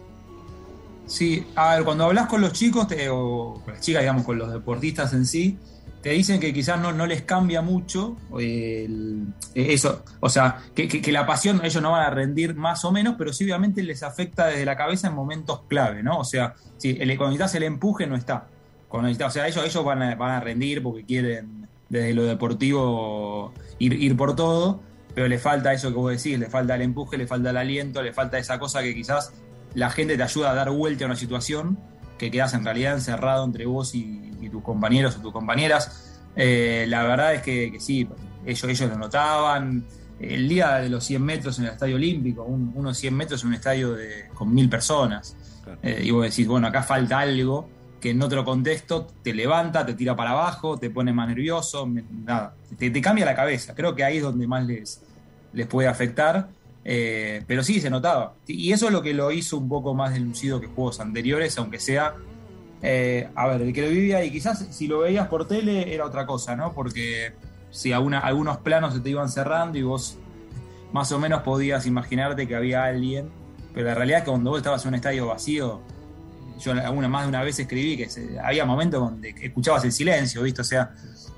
Sí, 1.06 1.46
a 1.56 1.76
ver, 1.76 1.84
cuando 1.84 2.06
hablas 2.06 2.28
con 2.28 2.42
los 2.42 2.54
chicos, 2.54 2.88
te- 2.88 3.10
o 3.10 3.62
con 3.64 3.74
las 3.74 3.82
chicas, 3.82 4.02
digamos, 4.02 4.24
con 4.24 4.38
los 4.38 4.52
deportistas 4.52 5.14
en 5.14 5.26
sí, 5.26 5.58
te 6.02 6.10
dicen 6.10 6.40
que 6.40 6.52
quizás 6.54 6.80
no, 6.80 6.92
no 6.92 7.06
les 7.06 7.22
cambia 7.22 7.62
mucho 7.62 8.18
el- 8.40 9.28
eso, 9.54 10.04
o 10.20 10.30
sea, 10.30 10.60
que, 10.74 10.88
la 11.12 11.26
pasión 11.26 11.62
ellos 11.64 11.82
no 11.82 11.92
van 11.92 12.04
a 12.06 12.10
rendir 12.10 12.56
más 12.56 12.84
o 12.86 12.92
menos, 12.92 13.16
pero 13.18 13.32
sí 13.34 13.44
obviamente 13.44 13.84
les 13.84 14.02
afecta 14.04 14.48
desde 14.48 14.66
la 14.66 14.76
cabeza 14.76 15.08
en 15.08 15.14
momentos 15.14 15.62
clave, 15.68 16.02
¿no? 16.04 16.18
O 16.20 16.24
sea, 16.24 16.56
si 16.78 16.90
el, 17.00 17.08
cuando 17.18 17.32
necesitas 17.38 17.56
el 17.56 17.64
empuje 17.64 18.08
no 18.08 18.16
está. 18.16 18.48
Cuando 18.88 19.10
necesitas- 19.10 19.28
o 19.28 19.32
sea, 19.32 19.48
ellos, 19.48 19.64
ellos 19.66 19.86
van, 19.86 20.02
a, 20.02 20.16
van 20.16 20.32
a 20.32 20.40
rendir 20.40 20.82
porque 20.82 21.06
quieren 21.06 21.68
desde 21.90 22.14
lo 22.14 22.24
deportivo 22.24 23.54
ir, 23.80 23.94
ir 23.94 24.16
por 24.18 24.36
todo, 24.36 24.82
pero 25.14 25.28
le 25.28 25.38
falta 25.38 25.74
eso 25.74 25.90
que 25.90 25.96
vos 25.96 26.12
decís, 26.12 26.40
le 26.40 26.48
falta 26.48 26.76
el 26.76 26.82
empuje, 26.82 27.18
le 27.18 27.28
falta 27.28 27.50
el 27.50 27.58
aliento, 27.58 28.02
le 28.02 28.14
falta 28.14 28.38
esa 28.38 28.58
cosa 28.60 28.82
que 28.82 28.96
quizás 28.96 29.34
la 29.76 29.90
gente 29.90 30.18
te 30.18 30.24
ayuda 30.24 30.52
a 30.52 30.56
dar 30.56 30.72
vuelta 30.72 31.04
a 31.04 31.08
una 31.08 31.16
situación 31.16 31.78
que 32.18 32.32
quedas 32.32 32.54
en 32.54 32.64
realidad 32.64 32.94
encerrado 32.94 33.44
entre 33.46 33.66
vos 33.66 33.94
y 33.96 34.31
tus 34.52 34.62
compañeros 34.64 35.18
o 35.18 35.22
tus 35.22 35.32
compañeras. 35.32 36.20
Eh, 36.36 36.86
la 36.88 37.04
verdad 37.04 37.34
es 37.34 37.42
que, 37.42 37.72
que 37.72 37.80
sí, 37.80 38.08
ellos, 38.46 38.64
ellos 38.64 38.90
lo 38.90 38.98
notaban. 38.98 39.86
El 40.20 40.48
día 40.48 40.76
de 40.76 40.90
los 40.90 41.04
100 41.06 41.24
metros 41.24 41.58
en 41.60 41.66
el 41.66 41.72
Estadio 41.72 41.96
Olímpico, 41.96 42.44
un- 42.44 42.72
unos 42.76 42.98
100 42.98 43.16
metros 43.16 43.42
en 43.44 43.50
un 43.50 43.54
estadio 43.56 43.94
de, 43.94 44.28
con 44.36 44.54
mil 44.54 44.70
personas. 44.70 45.36
Eh, 45.82 46.02
y 46.06 46.12
vos 46.12 46.24
decís, 46.24 46.48
bueno, 46.48 46.68
acá 46.68 46.84
falta 46.84 47.20
algo 47.20 47.68
que 48.00 48.12
en 48.12 48.22
otro 48.22 48.44
contexto 48.44 49.08
te 49.24 49.34
levanta, 49.34 49.86
te 49.86 49.94
tira 49.94 50.16
para 50.16 50.32
abajo, 50.32 50.78
te 50.78 50.90
pone 50.90 51.14
más 51.14 51.28
nervioso, 51.28 51.86
me- 51.88 52.04
nada, 52.26 52.54
te, 52.78 52.90
te 52.92 53.02
cambia 53.02 53.26
la 53.26 53.36
cabeza. 53.36 53.74
Creo 53.76 53.96
que 53.96 54.04
ahí 54.04 54.18
es 54.18 54.24
donde 54.24 54.48
más 54.48 54.66
les, 54.66 55.02
les 55.54 55.68
puede 55.68 55.88
afectar. 55.88 56.50
Eh, 56.84 57.44
pero 57.46 57.64
sí, 57.64 57.80
se 57.80 57.92
notaba. 57.92 58.34
Y 58.48 58.72
eso 58.72 58.88
es 58.88 58.92
lo 58.92 59.04
que 59.04 59.14
lo 59.14 59.32
hizo 59.32 59.58
un 59.58 59.70
poco 59.70 59.94
más 59.94 60.14
delucido 60.16 60.60
que 60.60 60.66
juegos 60.68 61.00
anteriores, 61.00 61.56
aunque 61.60 61.80
sea. 61.80 62.16
Eh, 62.82 63.30
a 63.36 63.48
ver, 63.48 63.62
el 63.62 63.74
que 63.74 63.82
lo 63.84 63.90
vivía 63.90 64.24
y 64.24 64.32
quizás 64.32 64.66
si 64.72 64.88
lo 64.88 65.00
veías 65.00 65.28
por 65.28 65.48
tele 65.48 65.94
era 65.94 66.06
otra 66.06 66.26
cosa, 66.26 66.56
¿no? 66.56 66.74
Porque 66.74 67.34
si 67.70 67.92
alguna- 67.94 68.20
algunos 68.20 68.58
planos 68.58 68.94
se 68.94 69.00
te 69.00 69.10
iban 69.10 69.30
cerrando 69.30 69.78
y 69.78 69.84
vos 69.84 70.18
más 70.92 71.12
o 71.12 71.20
menos 71.20 71.42
podías 71.44 71.86
imaginarte 71.86 72.48
que 72.48 72.56
había 72.56 72.84
alguien, 72.84 73.30
pero 73.74 73.88
la 73.88 73.96
realidad 73.96 74.20
es 74.20 74.26
que 74.26 74.32
cuando 74.32 74.50
vos 74.50 74.58
estabas 74.60 74.84
en 74.84 74.90
un 74.90 74.96
estadio 74.96 75.28
vacío, 75.28 75.80
yo 76.60 76.72
alguna, 76.74 77.08
más 77.08 77.24
de 77.24 77.30
una 77.30 77.44
vez 77.44 77.58
escribí 77.60 77.98
que 77.98 78.08
había 78.44 78.66
momentos 78.66 79.00
donde 79.00 79.34
escuchabas 79.42 79.84
el 79.86 79.92
silencio, 79.92 80.42
¿viste? 80.44 80.62
O 80.62 80.66
sea, 80.66 80.92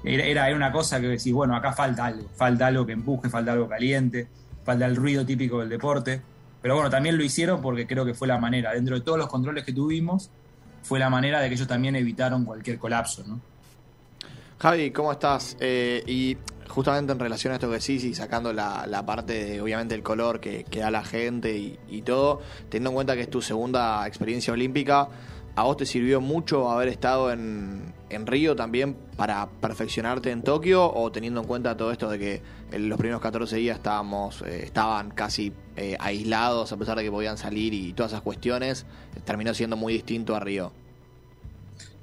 era 0.04 0.26
era 0.48 0.56
una 0.56 0.72
cosa 0.72 1.00
que 1.00 1.08
decís, 1.08 1.32
bueno, 1.32 1.56
acá 1.56 1.72
falta 1.72 2.06
algo, 2.06 2.28
falta 2.36 2.68
algo 2.68 2.86
que 2.86 2.94
empuje, 2.94 3.30
falta 3.30 3.54
algo 3.54 3.70
caliente, 3.70 4.28
falta 4.66 4.86
el 4.86 4.96
ruido 4.96 5.26
típico 5.26 5.60
del 5.60 5.70
deporte. 5.70 6.22
Pero 6.62 6.76
bueno, 6.76 6.90
también 6.90 7.18
lo 7.18 7.24
hicieron 7.24 7.62
porque 7.62 7.86
creo 7.86 8.06
que 8.06 8.14
fue 8.14 8.28
la 8.28 8.38
manera. 8.38 8.74
Dentro 8.74 8.96
de 8.96 9.02
todos 9.02 9.18
los 9.18 9.28
controles 9.28 9.64
que 9.66 9.72
tuvimos, 9.74 10.30
fue 10.84 11.00
la 11.00 11.10
manera 11.10 11.42
de 11.42 11.48
que 11.48 11.56
ellos 11.56 11.68
también 11.68 11.96
evitaron 11.96 12.46
cualquier 12.46 12.78
colapso, 12.78 13.24
¿no? 13.26 13.42
Javi, 14.60 14.92
¿cómo 14.92 15.12
estás? 15.12 15.58
Eh, 15.60 16.04
y 16.08 16.38
justamente 16.70 17.12
en 17.12 17.20
relación 17.20 17.52
a 17.52 17.56
esto 17.56 17.68
que 17.68 17.80
decís 17.80 18.04
y 18.04 18.14
sacando 18.14 18.54
la, 18.54 18.86
la 18.88 19.06
parte 19.06 19.46
de, 19.46 19.62
obviamente, 19.62 19.94
el 19.96 20.04
color 20.04 20.40
que, 20.40 20.64
que 20.64 20.80
da 20.80 20.92
la 20.92 21.04
gente 21.04 21.58
y, 21.58 21.78
y 21.90 22.02
todo, 22.02 22.42
teniendo 22.70 22.92
en 22.92 22.96
cuenta 22.96 23.16
que 23.16 23.24
es 23.24 23.30
tu 23.30 23.42
segunda 23.42 24.08
experiencia 24.08 24.54
olímpica, 24.54 25.10
¿a 25.56 25.64
vos 25.64 25.78
te 25.78 25.86
sirvió 25.86 26.22
mucho 26.22 26.70
haber 26.70 26.88
estado 26.88 27.32
en, 27.32 27.94
en 28.10 28.28
Río 28.28 28.56
también 28.56 28.96
para 29.16 29.48
perfeccionarte 29.62 30.32
en 30.32 30.42
Tokio 30.42 30.92
o 30.92 31.12
teniendo 31.12 31.42
en 31.42 31.48
cuenta 31.48 31.78
todo 31.78 31.92
esto 31.92 32.10
de 32.10 32.20
que 32.20 32.42
en 32.72 32.90
los 32.90 32.98
primeros 32.98 33.22
14 33.22 33.56
días 33.58 33.78
estábamos, 33.78 34.42
eh, 34.42 34.64
estaban 34.64 35.12
casi 35.12 35.54
eh, 35.76 35.96
aislados 36.00 36.72
a 36.72 36.78
pesar 36.78 36.98
de 36.98 37.04
que 37.04 37.12
podían 37.12 37.38
salir 37.38 37.74
y 37.74 37.94
todas 37.94 38.12
esas 38.14 38.22
cuestiones, 38.22 38.86
terminó 39.26 39.54
siendo 39.54 39.78
muy 39.78 39.94
distinto 39.94 40.36
a 40.36 40.40
Río? 40.40 40.72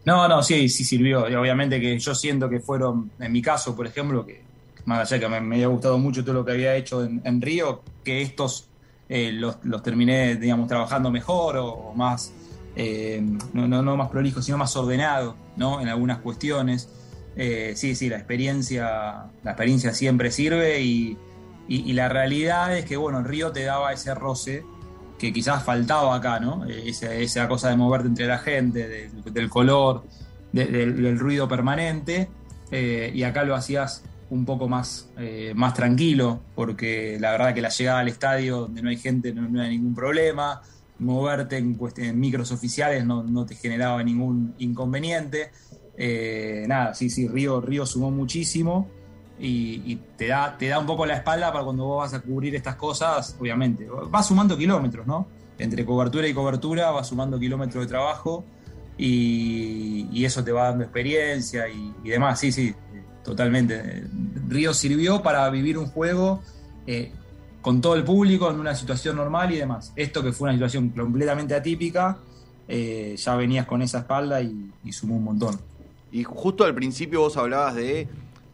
No, 0.04 0.28
no, 0.28 0.42
sí, 0.42 0.68
sí 0.68 0.84
sirvió. 0.84 1.28
Y 1.28 1.34
obviamente 1.34 1.80
que 1.80 1.98
yo 1.98 2.14
siento 2.14 2.48
que 2.48 2.60
fueron, 2.60 3.10
en 3.18 3.32
mi 3.32 3.42
caso, 3.42 3.76
por 3.76 3.86
ejemplo, 3.86 4.24
que 4.24 4.42
más 4.86 5.12
allá 5.12 5.20
que 5.20 5.28
me, 5.28 5.40
me 5.40 5.56
había 5.56 5.66
gustado 5.66 5.98
mucho 5.98 6.24
todo 6.24 6.34
lo 6.34 6.44
que 6.44 6.52
había 6.52 6.74
hecho 6.74 7.04
en, 7.04 7.20
en 7.24 7.42
Río, 7.42 7.82
que 8.02 8.22
estos 8.22 8.68
eh, 9.08 9.32
los, 9.32 9.56
los 9.64 9.82
terminé, 9.82 10.36
digamos, 10.36 10.68
trabajando 10.68 11.10
mejor 11.10 11.56
o 11.58 11.92
más, 11.94 12.32
eh, 12.76 13.22
no, 13.52 13.96
más 13.96 14.10
prolijo, 14.10 14.42
sino 14.42 14.58
más 14.58 14.76
ordenado, 14.76 15.36
¿no? 15.56 15.80
En 15.80 15.88
algunas 15.88 16.18
cuestiones. 16.18 16.88
Eh, 17.36 17.72
sí, 17.76 17.94
sí, 17.94 18.08
la 18.08 18.16
experiencia, 18.16 19.26
la 19.42 19.50
experiencia 19.50 19.92
siempre 19.94 20.30
sirve 20.30 20.80
y, 20.80 21.16
la 21.68 22.08
realidad 22.08 22.76
es 22.76 22.84
que, 22.84 22.96
bueno, 22.96 23.18
en 23.20 23.26
Río 23.26 23.52
te 23.52 23.62
daba 23.62 23.92
ese 23.92 24.12
roce 24.14 24.64
que 25.18 25.32
quizás 25.32 25.62
faltaba 25.62 26.16
acá, 26.16 26.40
¿no? 26.40 26.66
Eh, 26.68 26.88
Esa, 26.88 27.14
esa 27.14 27.46
cosa 27.46 27.68
de 27.70 27.76
moverte 27.76 28.08
entre 28.08 28.26
la 28.26 28.38
gente, 28.38 28.88
del, 29.32 29.48
color, 29.48 30.04
de- 30.52 30.66
del, 30.66 31.18
ruido 31.18 31.46
permanente, 31.46 32.28
eh, 32.72 33.12
y 33.14 33.22
acá 33.22 33.44
lo 33.44 33.54
hacías 33.54 34.02
un 34.30 34.44
poco 34.44 34.68
más, 34.68 35.10
más 35.56 35.74
tranquilo, 35.74 36.40
porque 36.54 37.18
la 37.20 37.32
verdad 37.32 37.52
que 37.52 37.60
la 37.60 37.68
llegada 37.68 37.98
al 37.98 38.06
estadio 38.08 38.60
donde 38.60 38.80
no 38.80 38.88
hay 38.88 38.96
gente 38.96 39.32
no, 39.32 39.48
no 39.48 39.60
hay 39.60 39.70
ningún 39.70 39.92
problema, 39.92 40.62
moverte 41.00 41.56
en, 41.56 41.78
en 41.96 42.20
micros 42.20 42.52
oficiales 42.52 43.04
no, 43.04 43.22
no 43.22 43.46
te 43.46 43.54
generaba 43.54 44.02
ningún 44.02 44.54
inconveniente. 44.58 45.50
Eh, 45.96 46.64
nada, 46.68 46.94
sí, 46.94 47.10
sí, 47.10 47.28
Río, 47.28 47.60
Río 47.60 47.84
sumó 47.84 48.10
muchísimo 48.10 48.88
y, 49.38 49.96
te, 50.16 50.28
da, 50.28 50.56
te 50.58 50.68
da 50.68 50.78
un 50.78 50.86
poco 50.86 51.06
la 51.06 51.14
espalda 51.14 51.50
para 51.50 51.64
cuando 51.64 51.86
vos 51.86 51.98
vas 51.98 52.14
a 52.14 52.20
cubrir 52.20 52.54
estas 52.54 52.76
cosas, 52.76 53.36
obviamente. 53.40 53.88
Vas 54.10 54.28
sumando 54.28 54.56
kilómetros, 54.56 55.06
¿no? 55.06 55.26
Entre 55.58 55.84
cobertura 55.84 56.28
y 56.28 56.34
cobertura 56.34 56.90
vas 56.90 57.08
sumando 57.08 57.38
kilómetros 57.38 57.84
de 57.84 57.88
trabajo 57.88 58.44
y, 58.98 60.24
eso 60.24 60.44
te 60.44 60.52
va 60.52 60.64
dando 60.64 60.84
experiencia 60.84 61.68
y, 61.68 61.94
y 62.04 62.10
demás. 62.10 62.38
Sí, 62.38 62.52
sí, 62.52 62.74
totalmente. 63.24 64.04
Río 64.48 64.74
sirvió 64.74 65.22
para 65.22 65.48
vivir 65.48 65.78
un 65.78 65.86
juego 65.86 66.42
eh, 66.86 67.12
con 67.62 67.80
todo 67.80 67.94
el 67.94 68.04
público 68.04 68.50
en 68.50 68.58
una 68.58 68.74
situación 68.74 69.16
normal 69.16 69.52
y 69.52 69.58
demás. 69.58 69.92
Esto 69.96 70.22
que 70.22 70.32
fue 70.32 70.46
una 70.46 70.54
situación 70.54 70.90
completamente 70.90 71.54
atípica, 71.54 72.18
eh, 72.68 73.14
ya 73.16 73.34
venías 73.36 73.66
con 73.66 73.82
esa 73.82 73.98
espalda 73.98 74.40
y, 74.40 74.70
sumó 74.92 75.16
un 75.16 75.24
montón. 75.24 75.58
Y 76.12 76.24
justo 76.24 76.64
al 76.64 76.74
principio 76.74 77.20
vos 77.20 77.36
hablabas 77.36 77.74
de 77.74 78.08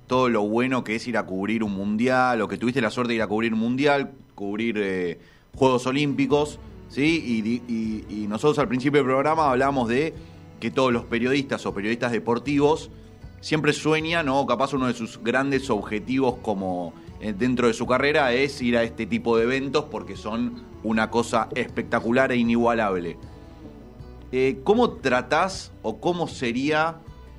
todo 0.07 0.29
lo 0.29 0.43
bueno 0.43 0.85
que 0.85 0.97
es 0.97 1.07
ir 1.07 1.17
a 1.17 1.25
cubrir 1.25 1.63
un 1.63 1.73
mundial, 1.73 2.41
o 2.43 2.49
que 2.49 2.59
tuviste 2.59 2.81
la 2.81 2.91
suerte 2.91 3.13
de 3.13 3.17
ir 3.17 3.23
a 3.23 3.27
cubrir 3.27 3.53
un 3.55 3.61
mundial, 3.61 4.13
cubrir 4.35 4.77
eh, 4.79 5.21
Juegos 5.55 5.87
Olímpicos, 5.87 6.59
¿sí? 6.89 7.63
Y, 7.69 8.27
nosotros 8.27 8.59
al 8.59 8.69
principio 8.69 8.99
del 8.99 9.07
programa 9.07 9.51
hablábamos 9.51 9.89
de 9.89 10.13
que 10.61 10.71
todos 10.71 10.93
los 10.93 11.05
periodistas 11.05 11.65
o 11.65 11.73
periodistas 11.73 12.13
deportivos 12.13 12.91
siempre 13.41 13.73
sueñan, 13.73 14.29
o 14.29 14.47
capaz 14.47 14.75
uno 14.75 14.89
de 14.89 14.95
sus 14.95 15.23
grandes 15.23 15.71
objetivos 15.71 16.37
como 16.43 16.93
dentro 17.21 17.69
de 17.69 17.75
su 17.75 17.87
carrera 17.87 18.33
es 18.33 18.61
ir 18.63 18.77
a 18.77 18.83
este 18.83 19.07
tipo 19.07 19.37
de 19.37 19.45
eventos 19.45 19.87
porque 19.87 20.17
son 20.17 20.63
una 20.83 21.11
cosa 21.11 21.49
espectacular 21.55 22.33
e 22.33 22.37
inigualable. 22.37 23.17
Eh, 24.33 24.61
¿Cómo 24.65 24.91
tratás 24.91 25.73
o 25.83 26.01
cómo 26.01 26.29
sería 26.29 26.99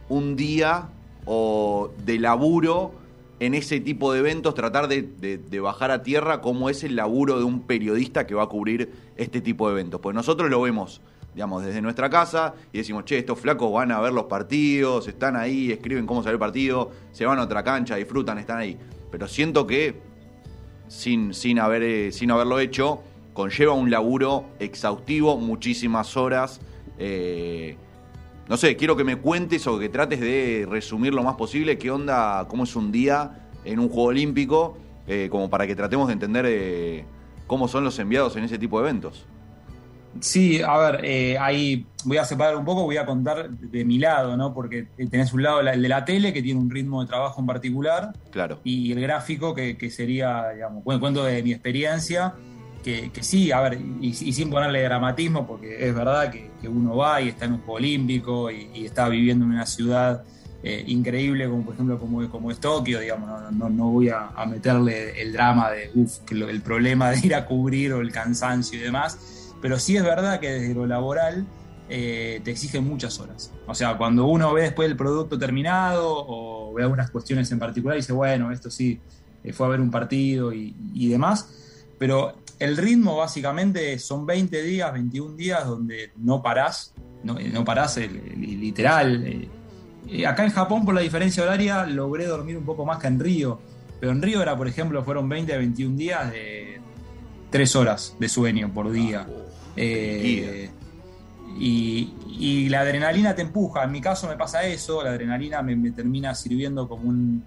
un 0.09 0.35
día 0.35 0.89
o 1.25 1.91
de 2.05 2.17
laburo 2.17 2.93
en 3.39 3.53
ese 3.53 3.79
tipo 3.79 4.13
de 4.13 4.19
eventos? 4.19 4.55
Tratar 4.55 4.87
de 4.87 5.59
bajar 5.61 5.91
a 5.91 6.03
tierra 6.03 6.41
cómo 6.41 6.69
es 6.69 6.83
el 6.83 6.95
laburo 6.95 7.37
de 7.37 7.43
un 7.43 7.61
periodista 7.61 8.25
que 8.25 8.35
va 8.35 8.43
a 8.43 8.47
cubrir 8.47 8.91
este 9.15 9.41
tipo 9.41 9.67
de 9.67 9.73
eventos. 9.73 10.01
Pues 10.01 10.15
nosotros 10.15 10.49
lo 10.49 10.61
vemos, 10.61 11.01
digamos, 11.33 11.63
desde 11.63 11.81
nuestra 11.81 12.09
casa 12.09 12.55
y 12.73 12.79
decimos, 12.79 13.05
che, 13.05 13.19
estos 13.19 13.39
flacos 13.39 13.71
van 13.71 13.91
a 13.91 13.99
ver 13.99 14.11
los 14.11 14.25
partidos, 14.25 15.07
están 15.07 15.35
ahí, 15.35 15.71
escriben 15.71 16.07
cómo 16.07 16.23
sale 16.23 16.33
el 16.33 16.39
partido, 16.39 16.91
se 17.11 17.25
van 17.25 17.37
a 17.37 17.43
otra 17.43 17.63
cancha, 17.63 17.95
disfrutan, 17.95 18.39
están 18.39 18.57
ahí. 18.57 18.77
Pero 19.17 19.27
siento 19.27 19.65
que 19.65 19.95
sin, 20.87 21.33
sin, 21.33 21.57
haber, 21.57 21.81
eh, 21.81 22.11
sin 22.11 22.29
haberlo 22.29 22.59
hecho, 22.59 23.01
conlleva 23.33 23.73
un 23.73 23.89
laburo 23.89 24.45
exhaustivo, 24.59 25.37
muchísimas 25.37 26.15
horas. 26.15 26.61
eh, 26.99 27.77
no 28.47 28.57
sé, 28.57 28.75
quiero 28.75 28.95
que 28.95 29.03
me 29.03 29.15
cuentes 29.15 29.65
o 29.65 29.79
que 29.79 29.89
trates 29.89 30.19
de 30.19 30.67
resumir 30.69 31.15
lo 31.15 31.23
más 31.23 31.33
posible 31.33 31.79
qué 31.79 31.89
onda, 31.89 32.45
cómo 32.47 32.65
es 32.65 32.75
un 32.75 32.91
día 32.91 33.49
en 33.65 33.79
un 33.79 33.89
Juego 33.89 34.09
Olímpico, 34.09 34.77
eh, 35.07 35.29
como 35.31 35.49
para 35.49 35.65
que 35.65 35.75
tratemos 35.75 36.05
de 36.07 36.13
entender 36.13 36.45
eh, 36.47 37.03
cómo 37.47 37.67
son 37.67 37.83
los 37.83 37.97
enviados 37.97 38.35
en 38.35 38.43
ese 38.43 38.59
tipo 38.59 38.79
de 38.79 38.87
eventos. 38.87 39.25
Sí, 40.19 40.61
a 40.61 40.77
ver, 40.77 41.01
eh, 41.05 41.37
ahí 41.39 41.85
voy 42.05 42.17
a 42.17 42.25
separar 42.25 42.55
un 42.57 42.65
poco, 42.65 42.83
voy 42.83 42.97
a 42.97 43.05
contar 43.05 43.49
de 43.49 43.85
mi 43.85 43.99
lado, 43.99 44.35
¿no? 44.35 44.53
Porque 44.53 44.87
tenés 45.11 45.31
un 45.33 45.43
lado 45.43 45.61
la- 45.61 45.73
el 45.73 45.81
de 45.81 45.89
la 45.89 46.05
tele, 46.05 46.33
que 46.33 46.41
tiene 46.41 46.59
un 46.59 46.69
ritmo 46.71 47.01
de 47.01 47.07
trabajo 47.07 47.39
en 47.39 47.45
particular, 47.47 48.13
Claro. 48.31 48.59
y 48.63 48.91
el 48.91 48.99
gráfico, 49.01 49.53
que, 49.53 49.77
que 49.77 49.89
sería, 49.91 50.49
digamos, 50.53 50.83
cu- 50.83 50.99
cuento 50.99 51.23
de 51.23 51.43
mi 51.43 51.51
experiencia, 51.51 52.33
que, 52.83 53.11
que 53.11 53.21
sí, 53.23 53.51
a 53.51 53.61
ver, 53.61 53.79
y, 54.01 54.07
y 54.09 54.33
sin 54.33 54.49
ponerle 54.49 54.81
dramatismo, 54.83 55.45
porque 55.45 55.87
es 55.87 55.93
verdad 55.93 56.31
que, 56.31 56.49
que 56.61 56.67
uno 56.69 56.95
va 56.95 57.21
y 57.21 57.29
está 57.29 57.45
en 57.45 57.53
un 57.53 57.57
Juego 57.59 57.73
Olímpico 57.73 58.49
y, 58.49 58.69
y 58.73 58.85
está 58.85 59.09
viviendo 59.09 59.45
en 59.45 59.51
una 59.51 59.65
ciudad 59.65 60.23
eh, 60.63 60.83
increíble, 60.87 61.47
como 61.47 61.63
por 61.63 61.73
ejemplo 61.75 61.99
como, 61.99 62.27
como 62.29 62.49
es 62.49 62.59
Tokio, 62.59 62.99
digamos, 62.99 63.29
no, 63.29 63.51
no, 63.51 63.69
no 63.69 63.89
voy 63.91 64.09
a, 64.09 64.29
a 64.35 64.45
meterle 64.47 65.21
el 65.21 65.31
drama 65.31 65.69
de, 65.69 65.91
uff, 65.93 66.19
el 66.31 66.61
problema 66.61 67.11
de 67.11 67.19
ir 67.27 67.35
a 67.35 67.45
cubrir 67.45 67.93
o 67.93 68.01
el 68.01 68.11
cansancio 68.11 68.79
y 68.79 68.81
demás, 68.81 69.36
pero 69.67 69.79
sí 69.79 69.97
es 69.97 70.03
verdad 70.03 70.39
que 70.39 70.49
desde 70.49 70.73
lo 70.73 70.85
laboral 70.85 71.45
eh, 71.89 72.39
te 72.41 72.51
exigen 72.51 72.85
muchas 72.87 73.19
horas. 73.19 73.51
O 73.67 73.75
sea, 73.75 73.97
cuando 73.97 74.25
uno 74.25 74.53
ve 74.53 74.61
después 74.61 74.89
el 74.89 74.95
producto 74.95 75.37
terminado 75.37 76.05
o 76.25 76.73
ve 76.73 76.83
algunas 76.83 77.11
cuestiones 77.11 77.51
en 77.51 77.59
particular, 77.59 77.97
dice, 77.97 78.13
bueno, 78.13 78.49
esto 78.49 78.71
sí, 78.71 78.97
eh, 79.43 79.51
fue 79.51 79.67
a 79.67 79.69
ver 79.71 79.81
un 79.81 79.91
partido 79.91 80.53
y, 80.53 80.73
y 80.93 81.09
demás, 81.09 81.83
pero 81.99 82.37
el 82.59 82.77
ritmo 82.77 83.17
básicamente 83.17 83.99
son 83.99 84.25
20 84.25 84.63
días, 84.63 84.93
21 84.93 85.35
días 85.35 85.65
donde 85.67 86.11
no 86.15 86.41
parás, 86.41 86.93
no, 87.25 87.37
eh, 87.37 87.49
no 87.51 87.65
parás 87.65 87.97
el- 87.97 88.39
literal. 88.39 89.49
acá 90.25 90.45
en 90.45 90.51
Japón, 90.51 90.85
por 90.85 90.95
la 90.95 91.01
diferencia 91.01 91.43
horaria, 91.43 91.85
logré 91.85 92.25
dormir 92.25 92.55
un 92.55 92.63
poco 92.63 92.85
más 92.85 92.99
que 92.99 93.07
en 93.07 93.19
Río, 93.19 93.59
pero 93.99 94.13
en 94.13 94.21
Río 94.21 94.41
era, 94.41 94.55
por 94.55 94.69
ejemplo, 94.69 95.03
fueron 95.03 95.27
20 95.27 95.53
a 95.53 95.57
21 95.57 95.97
días 95.97 96.31
de 96.31 96.79
3 97.49 97.75
horas 97.75 98.15
de 98.17 98.29
sueño 98.29 98.73
por 98.73 98.89
día. 98.91 99.27
Eh, 99.77 100.69
y, 101.59 102.13
y 102.39 102.69
la 102.69 102.81
adrenalina 102.81 103.33
te 103.35 103.41
empuja. 103.41 103.83
En 103.83 103.91
mi 103.91 104.01
caso 104.01 104.27
me 104.27 104.35
pasa 104.35 104.63
eso, 104.63 105.03
la 105.03 105.11
adrenalina 105.11 105.61
me, 105.61 105.75
me 105.75 105.91
termina 105.91 106.35
sirviendo 106.35 106.87
como 106.87 107.09
un 107.09 107.43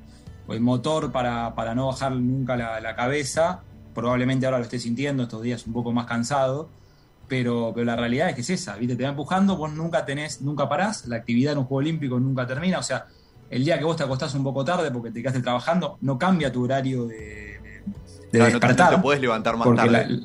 el 0.49 0.61
motor 0.61 1.13
para, 1.13 1.55
para 1.55 1.77
no 1.77 1.87
bajar 1.87 2.11
nunca 2.13 2.57
la, 2.57 2.81
la 2.81 2.97
cabeza. 2.97 3.61
Probablemente 3.95 4.47
ahora 4.47 4.59
lo 4.59 4.65
esté 4.65 4.81
sintiendo 4.81 5.23
estos 5.25 5.43
días 5.43 5.65
un 5.67 5.73
poco 5.73 5.93
más 5.93 6.07
cansado, 6.07 6.69
pero, 7.29 7.71
pero 7.73 7.85
la 7.87 7.95
realidad 7.95 8.31
es 8.31 8.35
que 8.35 8.41
es 8.41 8.51
esa, 8.51 8.75
¿viste? 8.77 8.97
Te 8.97 9.05
va 9.05 9.11
empujando, 9.11 9.57
vos 9.57 9.73
nunca 9.73 10.05
tenés, 10.05 10.41
nunca 10.43 10.69
parás, 10.69 11.07
la 11.07 11.17
actividad 11.17 11.53
en 11.53 11.59
un 11.59 11.65
juego 11.67 11.79
olímpico 11.79 12.19
nunca 12.19 12.47
termina, 12.49 12.81
o 12.81 12.83
sea, 12.83 13.07
el 13.49 13.65
día 13.65 13.79
que 13.79 13.85
vos 13.85 13.97
te 13.97 14.03
acostás 14.03 14.35
un 14.35 14.43
poco 14.43 14.65
tarde 14.65 14.91
porque 14.91 15.11
te 15.13 15.21
quedaste 15.21 15.41
trabajando, 15.41 15.99
no 16.01 16.19
cambia 16.19 16.51
tu 16.51 16.65
horario 16.65 17.07
de, 17.07 17.17
de- 17.17 17.61
de 17.63 18.39
Claro, 18.39 18.45
no 18.55 18.61
te- 18.61 18.67
despertar. 18.67 18.91
no 18.91 18.97
te 18.97 19.03
puedes 19.03 19.21
levantar 19.21 19.57
más 19.57 19.65
porque 19.67 19.89
tarde. 19.89 20.07
la, 20.09 20.21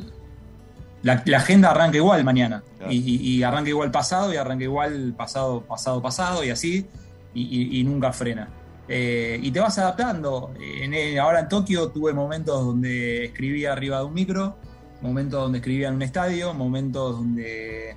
la- 1.05 1.21
la 1.25 1.37
agenda 1.37 1.69
arranca 1.71 1.97
igual 1.97 2.23
mañana. 2.23 2.63
Claro. 2.77 2.91
Y, 2.91 2.97
y- 2.97 3.37
y 3.37 3.43
arranca 3.43 3.69
igual 3.69 3.91
pasado, 3.91 4.33
y 4.33 4.37
arranca 4.37 4.63
igual 4.63 5.13
pasado, 5.15 5.61
pasado, 5.61 6.01
pasado, 6.01 6.43
y 6.43 6.49
así, 6.49 6.85
y, 7.33 7.83
nunca 7.83 8.11
frena. 8.11 8.49
Eh, 8.87 9.39
y 9.41 9.51
te 9.51 9.59
vas 9.59 9.77
adaptando. 9.77 10.53
En- 10.59 11.19
ahora 11.19 11.39
en 11.41 11.47
Tokio 11.49 11.89
tuve 11.89 12.13
momentos 12.13 12.65
donde 12.65 13.25
escribía 13.25 13.71
arriba 13.73 13.99
de 13.99 14.05
un 14.05 14.13
micro, 14.13 14.57
momentos 15.01 15.41
donde 15.41 15.59
escribía 15.59 15.89
en 15.89 15.95
un 15.95 16.01
estadio, 16.01 16.53
momentos 16.53 17.17
donde 17.17 17.95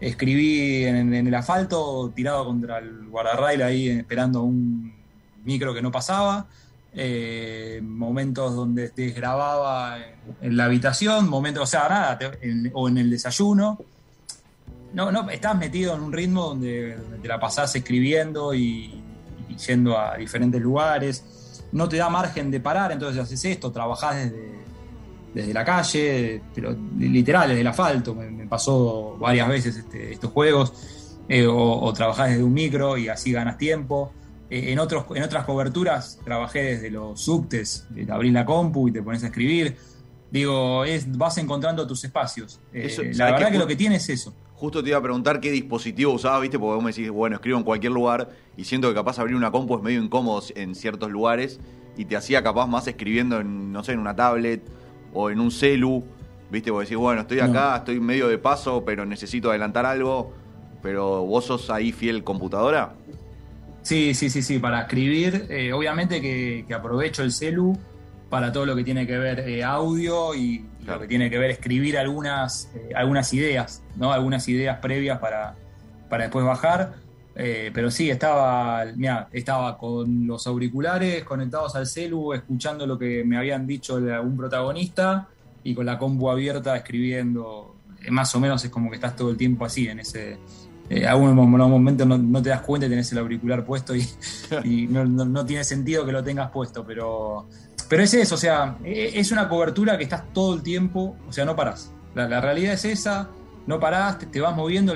escribí 0.00 0.84
en, 0.84 1.12
en 1.14 1.26
el 1.26 1.34
asfalto, 1.34 2.10
tirado 2.14 2.44
contra 2.46 2.78
el 2.78 3.06
guardarrail 3.08 3.62
ahí 3.62 3.88
esperando 3.90 4.42
un 4.42 4.92
micro 5.44 5.72
que 5.74 5.82
no 5.82 5.90
pasaba. 5.90 6.46
Eh, 6.92 7.80
momentos 7.84 8.54
donde 8.56 8.88
te 8.88 9.10
grababa 9.10 9.98
en, 10.40 10.56
la 10.56 10.64
habitación, 10.64 11.28
momentos, 11.28 11.62
o 11.62 11.66
sea, 11.66 11.88
nada, 11.88 12.18
o 12.72 12.88
en 12.88 12.98
el 12.98 13.10
desayuno. 13.10 13.78
no, 14.92 15.12
no, 15.12 15.30
estás 15.30 15.56
metido 15.56 15.94
en 15.94 16.00
un 16.00 16.12
ritmo 16.12 16.46
donde, 16.46 16.96
te 17.22 17.28
la 17.28 17.38
pasás 17.38 17.74
escribiendo 17.76 18.52
y, 18.54 19.02
yendo 19.66 19.98
a 19.98 20.16
diferentes 20.16 20.60
lugares. 20.60 21.62
No 21.72 21.88
te 21.88 21.96
da 21.96 22.08
margen 22.08 22.50
de 22.50 22.58
parar, 22.58 22.90
entonces 22.90 23.22
haces 23.22 23.44
esto, 23.44 23.70
trabajás 23.70 24.16
desde, 24.16 24.50
desde 25.32 25.54
la 25.54 25.64
calle, 25.64 26.42
pero 26.54 26.76
literal, 26.98 27.48
desde 27.48 27.60
el 27.60 27.66
asfalto. 27.66 28.14
Me, 28.14 28.46
pasó 28.46 29.16
varias 29.20 29.48
veces 29.48 29.76
este, 29.76 30.12
estos 30.12 30.32
juegos. 30.32 30.72
Eh, 31.28 31.46
o, 31.46 31.92
trabajás 31.92 32.30
desde 32.30 32.42
un 32.42 32.52
micro 32.52 32.98
y 32.98 33.08
así 33.08 33.30
ganas 33.30 33.56
tiempo. 33.56 34.12
Eh, 34.50 34.72
en, 34.72 34.78
otros, 34.78 35.04
en 35.14 35.22
otras 35.22 35.44
coberturas 35.44 36.18
trabajé 36.24 36.62
desde 36.62 36.90
los 36.90 37.20
subtes, 37.20 37.86
te 37.94 38.10
abrís 38.10 38.32
la 38.32 38.44
compu 38.44 38.88
y 38.88 38.92
te 38.92 39.02
pones 39.02 39.22
a 39.22 39.26
escribir. 39.26 39.76
Digo, 40.30 40.84
es, 40.84 41.16
vas 41.16 41.38
encontrando 41.38 41.86
tus 41.86 42.04
espacios. 42.04 42.60
Eh, 42.72 43.12
la 43.14 43.32
verdad 43.32 43.50
que, 43.50 43.58
lo 43.58 43.66
que 43.66 43.76
tiene 43.76 43.96
es 43.96 44.08
eso. 44.08 44.34
Justo 44.54 44.82
te 44.82 44.90
iba 44.90 44.98
a 44.98 45.02
preguntar 45.02 45.40
qué 45.40 45.50
dispositivo 45.50 46.12
usabas, 46.12 46.42
¿viste? 46.42 46.58
Porque 46.58 46.74
vos 46.74 46.84
me 46.84 46.90
decís, 46.90 47.10
bueno, 47.10 47.36
escribo 47.36 47.58
en 47.58 47.64
cualquier 47.64 47.92
lugar 47.92 48.30
y 48.56 48.64
siento 48.64 48.88
que 48.88 48.94
capaz 48.94 49.18
abrir 49.18 49.34
una 49.34 49.50
compu 49.50 49.76
es 49.76 49.82
medio 49.82 50.02
incómodo 50.02 50.42
en 50.54 50.74
ciertos 50.74 51.10
lugares 51.10 51.58
y 51.96 52.04
te 52.04 52.16
hacía 52.16 52.42
capaz 52.42 52.66
más 52.66 52.86
escribiendo 52.86 53.40
en, 53.40 53.72
no 53.72 53.82
sé, 53.82 53.92
en 53.92 54.00
una 54.00 54.14
tablet 54.14 54.62
o 55.14 55.30
en 55.30 55.40
un 55.40 55.50
celu, 55.50 56.04
¿viste? 56.50 56.70
Porque 56.70 56.86
decís, 56.86 56.98
bueno, 56.98 57.22
estoy 57.22 57.40
acá, 57.40 57.78
estoy 57.78 57.98
medio 57.98 58.28
de 58.28 58.38
paso, 58.38 58.84
pero 58.84 59.06
necesito 59.06 59.50
adelantar 59.50 59.86
algo 59.86 60.32
pero 60.82 61.24
vos 61.24 61.44
sos 61.44 61.70
ahí 61.70 61.92
fiel 61.92 62.24
computadora. 62.24 62.94
Sí, 63.82 64.14
sí, 64.14 64.28
sí, 64.28 64.42
sí, 64.42 64.58
para 64.58 64.82
escribir, 64.82 65.46
eh, 65.48 65.72
obviamente 65.72 66.20
que, 66.20 66.66
aprovecho 66.74 67.22
el 67.22 67.32
celu 67.32 67.78
para 68.28 68.52
todo 68.52 68.66
lo 68.66 68.76
que 68.76 68.84
tiene 68.84 69.06
que 69.06 69.18
ver 69.18 69.40
eh, 69.40 69.64
audio 69.64 70.34
y, 70.34 70.64
lo 70.86 70.98
que 70.98 71.06
tiene 71.06 71.30
que 71.30 71.38
ver 71.38 71.50
escribir 71.50 71.98
algunas, 71.98 72.70
eh, 72.74 72.90
algunas 72.94 73.32
ideas, 73.34 73.82
¿no? 73.96 74.12
Algunas 74.12 74.48
ideas 74.48 74.78
previas 74.78 75.18
para, 75.18 75.54
para 76.08 76.24
después 76.24 76.44
bajar. 76.44 76.94
pero 77.34 77.90
sí, 77.90 78.10
estaba, 78.10 78.84
mira, 78.96 79.28
estaba 79.32 79.78
con 79.78 80.26
los 80.26 80.46
auriculares 80.46 81.24
conectados 81.24 81.74
al 81.76 81.86
celu, 81.86 82.34
escuchando 82.34 82.86
lo 82.86 82.98
que 82.98 83.24
me 83.24 83.36
habían 83.36 83.66
dicho 83.66 83.96
un 83.96 84.36
protagonista 84.36 85.28
y 85.64 85.74
con 85.74 85.86
la 85.86 85.98
compu 85.98 86.30
abierta 86.30 86.76
escribiendo. 86.76 87.76
Más 88.10 88.34
o 88.34 88.40
menos 88.40 88.64
es 88.64 88.70
como 88.70 88.90
que 88.90 88.96
estás 88.96 89.16
todo 89.16 89.30
el 89.30 89.36
tiempo 89.36 89.64
así, 89.64 89.88
en 89.88 90.00
ese, 90.00 90.38
eh, 90.90 91.06
algún 91.06 91.36
momento 91.36 92.04
no, 92.04 92.42
te 92.42 92.48
das 92.48 92.62
cuenta 92.62 92.88
y 92.88 92.90
tenés 92.90 93.12
el 93.12 93.18
auricular 93.18 93.64
puesto 93.64 93.94
y, 93.94 94.08
no, 94.88 95.46
tiene 95.46 95.62
sentido 95.62 96.04
que 96.04 96.10
lo 96.10 96.24
tengas 96.24 96.50
puesto, 96.50 96.84
pero, 96.84 97.46
pero 97.88 98.02
es 98.02 98.12
eso, 98.12 98.34
o 98.34 98.38
sea, 98.38 98.76
e, 98.82 99.12
es 99.14 99.30
una 99.30 99.48
cobertura 99.48 99.96
que 99.96 100.02
estás 100.02 100.32
todo 100.32 100.52
el 100.52 100.62
tiempo, 100.62 101.16
o 101.28 101.32
sea, 101.32 101.44
no 101.44 101.54
parás. 101.54 101.92
La, 102.16 102.40
realidad 102.40 102.72
es 102.72 102.84
esa, 102.84 103.28
no 103.68 103.78
parás, 103.78 104.18
te, 104.18 104.40
vas 104.40 104.56
moviendo, 104.56 104.94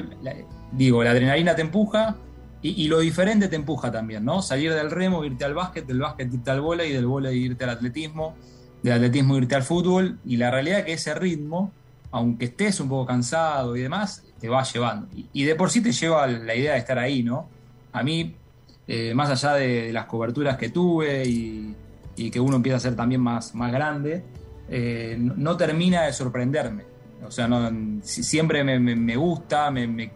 digo, 0.73 1.05
la 1.05 1.13
adrenalina 1.13 1.55
te 1.55 1.63
empuja 1.63 2.17
y, 2.61 2.89
lo 2.89 2.99
diferente 2.99 3.47
te 3.47 3.55
empuja 3.55 3.93
también, 3.93 4.25
¿no? 4.25 4.43
Salir 4.43 4.73
del 4.75 4.91
remo, 4.91 5.25
irte 5.25 5.45
al 5.45 5.55
básquet, 5.55 5.87
del 5.87 6.01
básquet 6.01 6.33
irte 6.35 6.51
al 6.51 6.61
y 6.85 6.93
del 6.93 7.07
volei 7.07 7.39
irte 7.39 7.63
al 7.63 7.71
atletismo, 7.71 8.35
del 8.83 8.95
atletismo 8.95 9.37
irte 9.37 9.55
al 9.55 9.63
fútbol, 9.63 10.19
y 10.25 10.39
la 10.39 10.51
realidad 10.51 10.81
es 10.81 10.85
que 10.87 10.93
ese 10.95 11.15
ritmo, 11.15 11.71
aunque 12.11 12.47
estés 12.47 12.81
un 12.81 12.89
poco 12.89 13.07
cansado 13.07 13.77
y 13.77 13.83
demás, 13.83 14.25
te 14.45 14.51
va 14.51 14.63
llevando. 14.63 15.09
Y, 15.33 15.45
de 15.45 15.55
por 15.55 15.71
sí 15.71 15.83
te 15.83 15.91
lleva 15.91 16.27
la 16.27 16.55
idea 16.55 16.75
de 16.75 16.79
estar 16.79 16.99
ahí, 16.99 17.23
¿no? 17.23 17.49
A 17.93 18.03
mí, 18.03 18.37
eh, 18.87 19.15
más 19.15 19.31
allá 19.31 19.55
de, 19.55 19.91
las 19.91 20.05
coberturas 20.05 20.59
que 20.59 20.69
tuve 20.69 21.23
y, 21.25 21.75
que 22.31 22.39
uno 22.39 22.57
empieza 22.57 22.77
a 22.77 22.81
ser 22.81 22.95
también 22.95 23.23
más, 23.23 23.55
más 23.55 23.73
grande, 23.73 24.23
eh, 24.69 25.17
no, 25.19 25.57
termina 25.57 26.03
de 26.03 26.13
sorprenderme. 26.13 26.85
O 27.27 27.31
sea, 27.31 27.49
no, 27.49 28.03
siempre 28.03 28.63
me, 28.63 29.17
gusta, 29.17 29.71
me, 29.71 30.13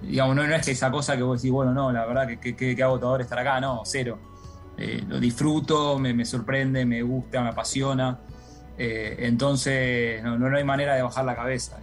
digamos, 0.00 0.34
no, 0.34 0.42
es 0.42 0.64
que 0.64 0.70
esa 0.70 0.90
cosa 0.90 1.14
que 1.14 1.22
vos 1.22 1.42
decís, 1.42 1.52
bueno, 1.52 1.74
no, 1.74 1.92
la 1.92 2.06
verdad 2.06 2.26
que, 2.28 2.56
que, 2.56 2.74
que 2.74 2.82
agotador 2.82 3.20
estar 3.20 3.38
acá, 3.38 3.60
no, 3.60 3.82
cero. 3.84 4.18
Eh, 4.78 5.04
lo 5.06 5.20
disfruto, 5.20 5.98
me, 5.98 6.24
sorprende, 6.24 6.86
me 6.86 7.02
gusta, 7.02 7.42
me 7.42 7.50
apasiona. 7.50 8.20
entonces, 8.78 10.22
no, 10.22 10.38
no, 10.38 10.56
hay 10.56 10.64
manera 10.64 10.94
de 10.94 11.02
bajar 11.02 11.26
la 11.26 11.36
cabeza. 11.36 11.78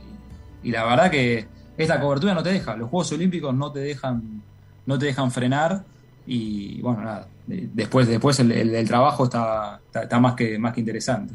y 0.64 0.72
la 0.72 0.86
verdad 0.86 1.12
que 1.12 1.62
esta 1.78 2.00
cobertura 2.00 2.34
no 2.34 2.44
te 2.44 2.52
deja, 2.52 2.76
los 2.76 2.90
Juegos 2.90 3.12
Olímpicos 3.12 3.54
no 3.54 3.72
te 3.72 3.80
dejan, 3.80 4.42
no 4.86 5.00
te 5.00 5.08
dejan 5.08 5.32
frenar 5.32 5.84
y 6.26 6.82
bueno, 6.82 7.02
nada, 7.02 7.28
después, 7.48 8.08
después 8.08 8.40
el, 8.40 8.88
trabajo 8.88 9.26
está, 9.26 9.80
está, 9.94 10.20
más, 10.20 10.36
que, 10.36 10.58
más 10.58 10.74
que 10.74 10.80
interesante. 10.80 11.34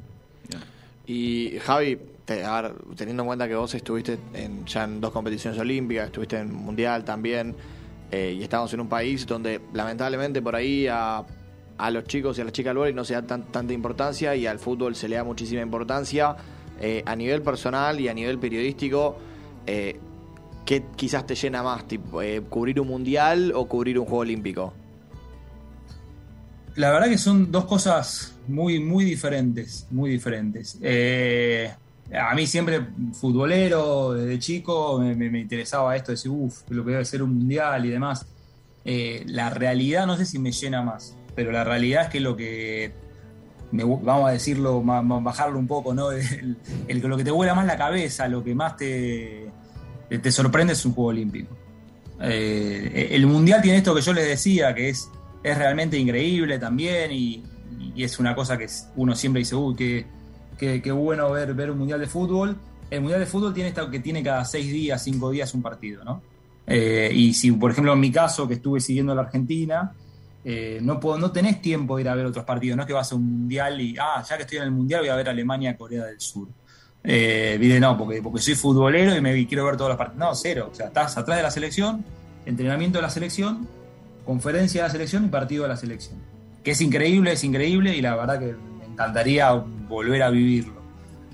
Y 1.07 1.59
Javi, 1.63 1.99
teniendo 2.25 3.23
en 3.23 3.27
cuenta 3.27 3.49
que 3.49 3.55
vos 3.55 3.75
estuviste 3.75 4.19
en, 4.35 4.67
ya 4.67 4.85
en 4.85 5.01
dos 5.01 5.11
competiciones 5.11 5.59
olímpicas, 5.59 6.07
estuviste 6.07 6.39
en 6.39 6.55
Mundial 6.55 7.05
también, 7.05 7.55
eh, 8.11 8.37
y 8.39 8.43
estamos 8.43 8.73
en 8.73 8.81
un 8.81 8.89
país 8.89 9.27
donde 9.27 9.61
lamentablemente 9.73 10.41
por 10.41 10.55
ahí 10.55 10.87
a, 10.87 11.25
a 11.79 11.91
los 11.91 12.05
chicos 12.05 12.39
y 12.39 12.41
a 12.41 12.45
las 12.45 12.53
chicas 12.53 12.75
del 12.75 12.95
no 12.95 13.05
se 13.05 13.15
da 13.15 13.23
tanta 13.23 13.73
importancia 13.73 14.35
y 14.35 14.47
al 14.47 14.59
fútbol 14.59 14.95
se 14.95 15.09
le 15.09 15.17
da 15.17 15.25
muchísima 15.25 15.63
importancia. 15.63 16.37
Eh, 16.81 17.03
a 17.07 17.17
nivel 17.17 17.43
personal 17.43 17.99
y 17.99 18.09
a 18.09 18.15
nivel 18.15 18.39
periodístico, 18.39 19.17
eh, 19.67 19.99
¿qué 20.69 20.85
quizás 20.97 21.25
te 21.25 21.35
llena 21.35 21.63
más? 21.63 21.89
Tipo, 21.89 22.21
eh, 22.21 22.43
¿Cubrir 22.43 22.79
un 22.79 22.89
mundial 22.89 23.53
o 23.55 23.67
cubrir 23.67 23.99
un 23.99 24.05
juego 24.05 24.19
olímpico? 24.19 24.75
La 26.75 26.91
verdad 26.91 27.09
que 27.09 27.17
son 27.17 27.51
dos 27.51 27.65
cosas 27.65 28.35
muy, 28.47 28.79
muy 28.79 29.07
diferentes, 29.07 29.87
muy 29.91 30.11
diferentes. 30.11 30.79
Eh, 30.83 31.73
a 32.13 32.35
mí 32.35 32.47
siempre 32.47 32.87
futbolero, 33.15 34.13
desde 34.13 34.39
chico, 34.39 34.99
me, 34.99 35.41
interesaba 35.41 35.97
esto 35.97 36.13
de 36.13 36.17
decir, 36.17 36.31
uff, 36.31 36.61
lo 36.69 36.85
que 36.85 36.91
debe 36.91 37.05
ser 37.07 37.23
un 37.23 37.35
mundial 37.35 37.87
y 37.87 37.89
demás. 37.89 38.27
Eh, 38.85 39.23
la 39.27 39.49
realidad 39.49 40.07
no 40.07 40.19
sé 40.19 40.27
si 40.27 40.39
me 40.39 40.53
llena 40.53 40.83
más, 40.83 41.17
pero 41.35 41.51
la 41.51 41.65
realidad 41.65 42.03
es 42.05 42.09
que 42.11 42.21
lo 42.21 42.37
que, 42.37 42.93
vamos 43.73 44.29
a 44.29 44.33
decirlo, 44.33 44.83
bajarlo 44.83 45.59
un 45.59 45.67
poco, 45.67 45.95
¿no? 45.95 46.11
el, 46.13 46.59
lo 47.01 47.17
que 47.17 47.25
te 47.25 47.31
vuela 47.31 47.55
más 47.55 47.65
la 47.65 47.79
cabeza, 47.79 48.29
lo 48.29 48.45
que 48.45 48.55
más 48.55 48.77
te, 48.77 49.48
te 50.09 50.33
sorprende 50.33 50.75
un 50.85 50.93
juego 50.93 51.11
olímpico. 51.11 51.57
Eh, 52.21 53.09
el 53.13 53.27
mundial 53.27 53.63
tiene 53.63 53.79
esto 53.79 53.95
que 53.95 54.01
yo 54.01 54.13
les 54.13 54.27
decía, 54.27 54.75
que 54.75 54.89
es, 54.89 55.11
es 55.43 55.57
realmente 55.57 55.97
increíble 55.99 56.59
también 56.59 57.13
y, 57.13 57.45
es 57.97 58.21
una 58.21 58.33
cosa 58.35 58.57
que 58.57 58.67
uno 58.95 59.15
siempre 59.17 59.41
dice, 59.41 59.57
uy, 59.57 59.75
qué, 59.75 60.07
qué, 60.57 60.93
bueno 60.93 61.31
ver, 61.33 61.53
ver 61.53 61.71
un 61.73 61.79
mundial 61.79 61.99
de 61.99 62.07
fútbol. 62.07 62.57
El 62.91 63.01
mundial 63.01 63.21
de 63.21 63.27
fútbol 63.27 63.53
tiene 63.53 63.71
esto 63.71 63.91
que 63.91 63.99
tiene 63.99 64.23
cada 64.23 64.45
seis 64.45 64.71
días, 64.71 65.03
cinco 65.03 65.31
días 65.31 65.53
un 65.53 65.63
partido, 65.63 66.05
¿no? 66.05 66.23
Eh, 66.65 67.11
y 67.13 67.35
si, 67.35 67.51
por 67.53 67.73
ejemplo, 67.73 67.93
en 67.93 68.01
mi 68.01 68.13
caso, 68.13 68.47
que 68.47 68.55
estuve 68.55 68.79
siguiendo 68.79 69.13
a 69.13 69.15
la 69.17 69.23
Argentina, 69.23 69.93
eh, 70.45 70.79
no, 70.81 71.01
puedo, 71.01 71.19
no 71.19 71.33
tenés 71.33 71.61
tiempo 71.61 71.97
de 71.97 72.03
ir 72.03 72.09
a 72.09 72.15
ver 72.15 72.27
otros 72.27 72.45
partidos, 72.45 72.77
no 72.77 72.85
es 72.85 72.87
que 72.87 72.93
vas 72.93 73.11
a 73.11 73.17
un 73.17 73.41
mundial 73.41 73.81
y, 73.81 73.97
ah, 73.99 74.23
ya 74.29 74.37
que 74.37 74.43
estoy 74.43 74.59
en 74.59 74.65
el 74.65 74.71
mundial 74.71 75.01
voy 75.01 75.09
a 75.09 75.17
ver 75.17 75.29
Alemania, 75.29 75.77
Corea 75.77 76.05
del 76.05 76.21
Sur. 76.21 76.49
Eh, 77.05 77.79
no, 77.81 77.97
porque, 77.97 78.23
porque 78.23 78.41
soy 78.41 78.55
futbolero 78.55 79.17
y 79.17 79.21
me 79.21 79.47
quiero 79.47 79.65
ver 79.65 79.77
todas 79.77 79.91
las 79.91 79.99
partidos. 79.99 80.19
No, 80.19 80.35
cero. 80.35 80.69
O 80.73 80.75
sea, 80.75 80.87
estás 80.87 81.17
atrás 81.17 81.37
de 81.37 81.43
la 81.43 81.51
selección, 81.51 82.05
entrenamiento 82.45 82.99
de 82.99 83.03
la 83.03 83.11
selección, 83.11 83.69
conferencia 84.25 84.83
de 84.83 84.89
la 84.89 84.93
selección 84.93 85.25
y 85.25 85.29
partido 85.29 85.63
de 85.65 85.71
la 85.71 85.77
selección. 85.77 86.19
Que 86.63 86.73
es 86.73 86.81
increíble, 86.81 87.33
es 87.33 87.45
increíble 87.45 87.97
y 87.97 88.03
la 88.03 88.17
verdad 88.17 88.39
que 88.39 88.55
me 88.79 88.87
encantaría 88.87 89.53
volver 89.53 90.23
a 90.23 90.31
vivirlo. 90.31 90.79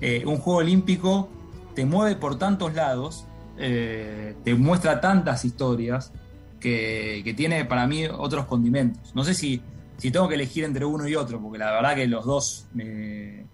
Eh, 0.01 0.23
un 0.25 0.37
juego 0.37 0.59
olímpico 0.59 1.29
te 1.73 1.85
mueve 1.85 2.15
por 2.15 2.37
tantos 2.37 2.73
lados, 2.73 3.25
eh, 3.57 4.35
te 4.43 4.53
muestra 4.55 5.01
tantas 5.01 5.45
historias 5.45 6.13
que, 6.59 7.21
que, 7.23 7.33
tiene 7.33 7.65
para 7.65 7.87
mí 7.87 8.05
otros 8.05 8.45
condimentos. 8.45 9.13
No 9.13 9.23
sé 9.23 9.33
si, 9.33 9.61
si 9.97 10.11
tengo 10.11 10.27
que 10.27 10.35
elegir 10.35 10.63
entre 10.63 10.85
uno 10.85 11.07
y 11.07 11.15
otro, 11.15 11.41
porque 11.41 11.57
la 11.57 11.71
verdad 11.71 11.95
que 11.95 12.07
los 12.07 12.25
dos 12.25 12.67
me 12.73 13.45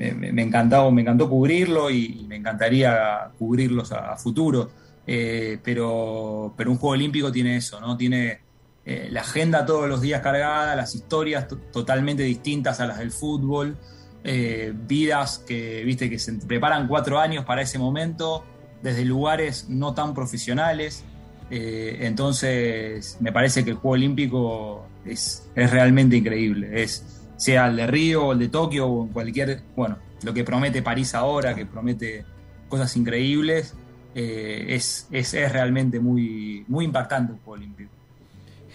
me, 0.00 0.42
encantó, 0.42 0.90
me 0.90 1.02
encantó 1.02 1.28
cubrirlo 1.28 1.90
y, 1.90 2.24
me 2.26 2.36
encantaría 2.36 3.30
cubrirlos 3.38 3.92
a, 3.92 4.16
futuro. 4.16 4.70
Eh, 5.06 5.58
pero, 5.62 6.54
pero 6.56 6.70
un 6.70 6.78
juego 6.78 6.94
olímpico 6.94 7.32
tiene 7.32 7.56
eso, 7.56 7.80
¿no? 7.80 7.96
Tiene 7.96 8.40
eh, 8.84 9.08
la 9.10 9.20
agenda 9.20 9.66
todos 9.66 9.88
los 9.88 10.00
días 10.00 10.22
cargada, 10.22 10.74
las 10.76 10.94
historias 10.94 11.46
totalmente 11.72 12.22
distintas 12.22 12.80
a 12.80 12.86
las 12.86 12.98
del 12.98 13.10
fútbol, 13.10 13.76
eh, 14.24 14.72
vidas 14.74 15.38
que, 15.46 15.82
viste, 15.84 16.08
que 16.08 16.18
se 16.18 16.32
preparan 16.34 16.86
cuatro 16.86 17.18
años 17.18 17.44
para 17.44 17.62
ese 17.62 17.78
momento, 17.78 18.44
desde 18.82 19.04
lugares 19.04 19.68
no 19.68 19.92
tan 19.94 20.14
profesionales. 20.14 21.04
entonces, 21.50 23.18
me 23.20 23.32
parece 23.32 23.64
que 23.64 23.70
el 23.70 23.76
juego 23.76 23.94
olímpico 23.94 24.86
es, 25.04 25.50
es 25.56 25.70
realmente 25.70 26.16
increíble. 26.16 26.82
Es, 26.82 27.19
sea 27.40 27.68
el 27.68 27.76
de 27.76 27.86
Río 27.86 28.26
o 28.26 28.32
el 28.32 28.38
de 28.38 28.48
Tokio 28.48 28.86
o 28.86 29.08
cualquier, 29.08 29.62
bueno, 29.74 29.96
lo 30.22 30.34
que 30.34 30.44
promete 30.44 30.82
París 30.82 31.14
ahora, 31.14 31.54
que 31.54 31.64
promete 31.64 32.26
cosas 32.68 32.94
increíbles, 32.98 33.74
eh, 34.14 34.66
es, 34.68 35.08
es, 35.10 35.32
realmente 35.50 36.00
muy, 36.00 36.66
muy 36.68 36.84
impactante 36.84 37.32
un 37.32 37.38
juego 37.38 37.52
olímpico. 37.52 37.90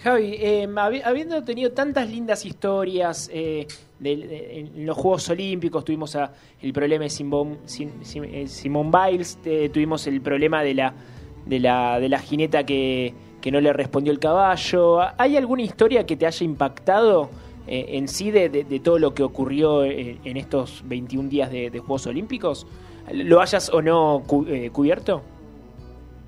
Javi, 0.02 0.36
em, 0.40 0.76
habiendo 0.76 1.44
tenido 1.44 1.70
tantas 1.70 2.10
lindas 2.10 2.44
historias 2.44 3.30
eh, 3.32 3.68
en 4.02 4.84
los 4.84 4.96
Juegos 4.96 5.30
Olímpicos, 5.30 5.84
tuvimos 5.84 6.18
el 6.60 6.72
problema 6.72 7.04
de 7.04 7.10
Simón, 7.10 7.58
Simón 7.66 8.90
Biles, 8.90 9.38
tuvimos 9.72 10.08
el 10.08 10.20
problema 10.20 10.62
de 10.64 10.74
la 10.74 10.92
de 11.46 11.60
la, 11.60 12.00
de 12.00 12.08
la 12.08 12.18
jineta 12.18 12.66
que, 12.66 13.14
que 13.40 13.52
no 13.52 13.60
le 13.60 13.72
respondió 13.72 14.12
el 14.12 14.18
caballo. 14.18 14.98
¿Hay 15.16 15.36
alguna 15.36 15.62
historia 15.62 16.04
que 16.04 16.16
te 16.16 16.26
haya 16.26 16.44
impactado 16.44 17.30
eh, 17.66 17.86
en 17.90 18.08
sí 18.08 18.30
de, 18.30 18.48
de- 18.48 18.80
todo 18.80 18.98
lo 18.98 19.14
que 19.14 19.22
ocurrió 19.22 19.84
en, 19.84 20.20
en 20.24 20.36
estos 20.36 20.82
21 20.86 21.28
días 21.28 21.50
de, 21.50 21.70
Juegos 21.80 22.06
Olímpicos? 22.06 22.66
¿Lo 23.12 23.40
hayas 23.40 23.68
o 23.70 23.82
no 23.82 24.24
eh, 24.48 24.70
cubierto? 24.72 25.22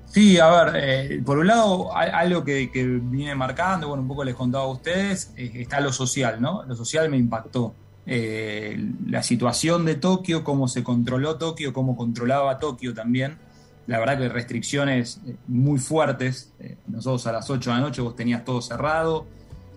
Sí, 0.05 0.39
a 0.39 0.49
ver, 0.65 0.73
eh, 0.75 1.21
por 1.23 1.37
un 1.37 1.45
lado, 1.47 1.95
algo 1.95 2.43
que, 2.43 2.71
que 2.71 2.83
viene 2.83 3.35
marcando, 3.35 3.87
bueno, 3.89 4.01
un 4.01 4.07
poco 4.07 4.23
les 4.23 4.33
contaba 4.35 4.63
a 4.63 4.67
ustedes, 4.67 5.33
eh, 5.37 5.51
está 5.55 5.79
lo 5.81 5.93
social, 5.93 6.41
¿no? 6.41 6.63
Lo 6.63 6.75
social 6.75 7.09
me 7.09 7.17
impactó. 7.17 7.75
Eh, 8.07 8.75
la 9.05 9.21
situación 9.21 9.85
de 9.85 9.93
Tokio, 9.95 10.43
cómo 10.43 10.67
se 10.67 10.83
controló 10.83 11.37
Tokio, 11.37 11.73
cómo 11.73 11.95
controlaba 11.95 12.57
Tokio 12.57 12.93
también. 12.95 13.37
La 13.85 13.99
verdad 13.99 14.17
que 14.17 14.29
restricciones 14.29 15.21
eh, 15.27 15.35
muy 15.47 15.77
fuertes. 15.79 16.53
Eh, 16.59 16.77
nosotros 16.87 17.27
a 17.27 17.31
las 17.33 17.47
8 17.49 17.69
de 17.69 17.75
la 17.75 17.81
noche 17.81 18.01
vos 18.01 18.15
tenías 18.15 18.43
todo 18.43 18.61
cerrado. 18.63 19.27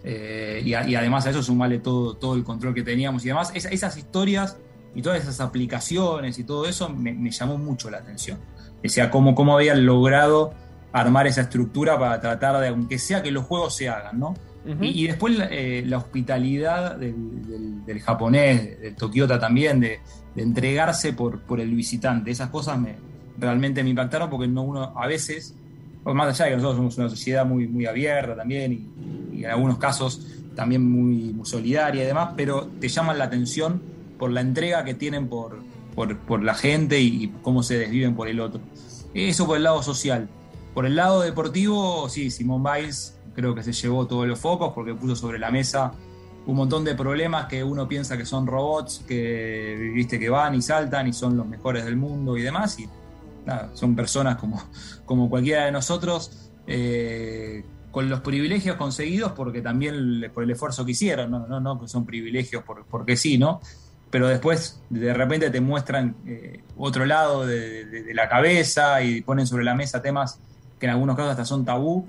Eh, 0.05 0.62
y, 0.65 0.75
a- 0.75 0.87
y 0.88 0.95
además 0.95 1.27
a 1.27 1.31
eso 1.31 1.43
sumarle 1.43 1.79
todo, 1.79 2.15
todo 2.15 2.35
el 2.35 2.45
control 2.45 2.75
que 2.75 2.83
teníamos 2.83 3.25
y 3.25 3.29
demás. 3.29 3.53
Esa- 3.55 3.69
esas 3.71 3.97
historias 3.97 4.57
y 4.95 5.03
todas 5.03 5.23
esas 5.23 5.41
aplicaciones 5.41 6.38
y 6.38 6.45
todo 6.45 6.67
eso 6.69 6.88
me, 6.88 7.12
me 7.12 7.31
llamó 7.31 7.57
mucho 7.59 7.91
la 7.91 7.99
atención. 7.99 8.38
O 8.85 8.88
sea, 8.88 9.11
cómo, 9.11 9.35
cómo 9.35 9.55
habían 9.57 9.87
logrado 9.87 10.53
armar 10.93 11.27
esa 11.27 11.43
estructura 11.43 11.99
para 11.99 12.21
tratar 12.21 12.61
de, 12.61 12.69
aunque 12.69 12.99
sea 12.99 13.23
que 13.23 13.31
los 13.31 13.45
juegos 13.45 13.75
se 13.77 13.88
hagan, 13.88 14.19
¿no? 14.19 14.35
Ujú. 14.67 14.85
Y, 14.85 15.05
y 15.05 15.07
después 15.07 15.37
eh, 15.51 15.83
la 15.87 15.99
hospitalidad 15.99 16.97
del, 16.97 17.47
del- 17.47 17.85
del 17.85 18.01
japonés, 18.01 18.81
del 18.81 18.95
Tokiota 18.97 19.38
también, 19.38 19.81
de, 19.81 20.01
de 20.35 20.43
entregarse 20.43 21.12
por, 21.15 21.41
por 21.43 21.61
el 21.61 21.71
visitante. 21.75 22.31
Esas 22.31 22.51
cosas 22.51 22.79
me, 22.79 22.97
realmente 23.38 23.83
me 23.83 23.91
impactaron 23.91 24.29
porque 24.31 24.47
no 24.49 24.62
uno 24.62 24.93
a 24.97 25.07
veces, 25.07 25.55
más 26.05 26.29
allá 26.29 26.45
de 26.47 26.51
que 26.51 26.57
nosotros 26.57 26.77
somos 26.77 26.99
una 26.99 27.09
sociedad 27.09 27.47
muy, 27.47 27.67
muy 27.69 27.87
abierta 27.87 28.37
también 28.37 28.73
y, 28.73 28.77
en 29.44 29.50
algunos 29.50 29.78
casos 29.78 30.26
también 30.55 30.88
muy, 30.90 31.35
solidaria 31.44 32.02
y 32.02 32.07
demás, 32.07 32.35
pero 32.37 32.68
te 32.81 32.88
llaman 32.88 33.18
la 33.18 33.24
atención 33.24 33.83
por 34.18 34.31
la 34.31 34.40
entrega 34.40 34.85
que 34.85 34.94
tienen 34.94 35.28
por, 35.28 35.59
por, 35.94 36.18
por 36.18 36.42
la 36.42 36.55
gente 36.55 37.00
y, 37.00 37.33
cómo 37.42 37.62
se 37.62 37.78
desviven 37.78 38.14
por 38.14 38.28
el 38.28 38.40
otro. 38.40 38.61
Eso 39.14 39.46
por 39.46 39.57
el 39.57 39.64
lado 39.64 39.83
social. 39.83 40.28
Por 40.74 40.87
el 40.87 40.96
lado 40.96 41.20
deportivo, 41.20 42.09
sí, 42.09 42.31
Simón 42.31 42.62
Biles 42.62 43.18
creo 43.35 43.55
que 43.55 43.62
se 43.62 43.72
llevó 43.72 44.07
todos 44.07 44.26
los 44.26 44.38
focos 44.38 44.72
porque 44.74 44.94
puso 44.94 45.16
sobre 45.16 45.38
la 45.38 45.50
mesa 45.50 45.92
un 46.46 46.57
montón 46.57 46.85
de 46.85 46.94
problemas 46.94 47.46
que 47.46 47.62
uno 47.62 47.87
piensa 47.87 48.16
que 48.16 48.26
son 48.26 48.46
robots, 48.46 49.05
que 49.07 49.92
viste 49.94 50.18
que 50.18 50.28
van 50.28 50.55
y 50.55 50.62
saltan 50.62 51.07
y 51.07 51.12
son 51.12 51.37
los 51.37 51.46
mejores 51.46 51.85
del 51.85 51.96
mundo 51.96 52.37
y 52.37 52.42
demás. 52.42 52.78
Y 52.78 52.88
son 53.74 53.94
personas 53.94 54.37
como, 54.37 54.62
como 55.05 55.28
cualquiera 55.31 55.66
de 55.66 55.72
nosotros, 55.72 56.50
eh, 56.66 57.64
con 57.92 58.09
los 58.09 58.20
privilegios 58.20 58.76
conseguidos 58.76 59.33
porque 59.33 59.61
también 59.61 60.28
por 60.35 60.42
el 60.42 60.50
esfuerzo 60.50 60.85
que 60.85 60.92
hicieron, 60.92 61.31
no, 61.31 61.46
no, 61.46 61.61
no 61.61 61.78
que 61.78 61.87
son 61.87 62.05
privilegios 62.05 62.64
por, 62.64 62.85
porque 62.87 63.16
sí, 63.16 63.38
¿no? 63.38 63.61
Pero 64.11 64.28
después 64.28 64.81
de 64.90 65.14
repente 65.14 65.50
te 65.50 65.61
muestran 65.61 66.16
eh, 66.26 66.61
otro 66.76 67.07
lado 67.07 67.46
de, 67.46 68.11
la 68.14 68.28
cabeza 68.28 69.02
y 69.02 69.20
ponen 69.22 69.46
sobre 69.46 69.64
la 69.64 69.74
mesa 69.74 70.02
temas 70.02 70.40
que 70.81 70.87
en 70.87 70.92
algunos 70.92 71.16
casos 71.16 71.31
hasta 71.31 71.44
son 71.44 71.64
tabú. 71.64 72.05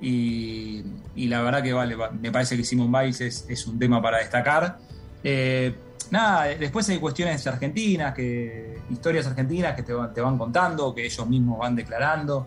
Y, 0.00 0.84
la 1.14 1.40
verdad 1.40 1.62
que 1.62 1.72
vale, 1.72 1.94
va- 1.94 2.10
me 2.10 2.30
parece 2.30 2.56
que 2.56 2.64
Simon 2.64 2.92
Biles 2.92 3.20
es, 3.22 3.46
es 3.48 3.66
un 3.66 3.78
tema 3.78 4.02
para 4.02 4.18
destacar. 4.18 4.78
Eh, 5.24 5.74
nada, 6.10 6.44
después 6.44 6.88
hay 6.90 6.98
cuestiones 6.98 7.46
argentinas, 7.46 8.14
que, 8.14 8.78
historias 8.90 9.26
argentinas 9.26 9.74
que 9.74 9.82
te, 9.82 9.94
te 10.14 10.20
van 10.20 10.36
contando, 10.36 10.94
que 10.94 11.06
ellos 11.06 11.26
mismos 11.26 11.58
van 11.58 11.74
declarando, 11.74 12.46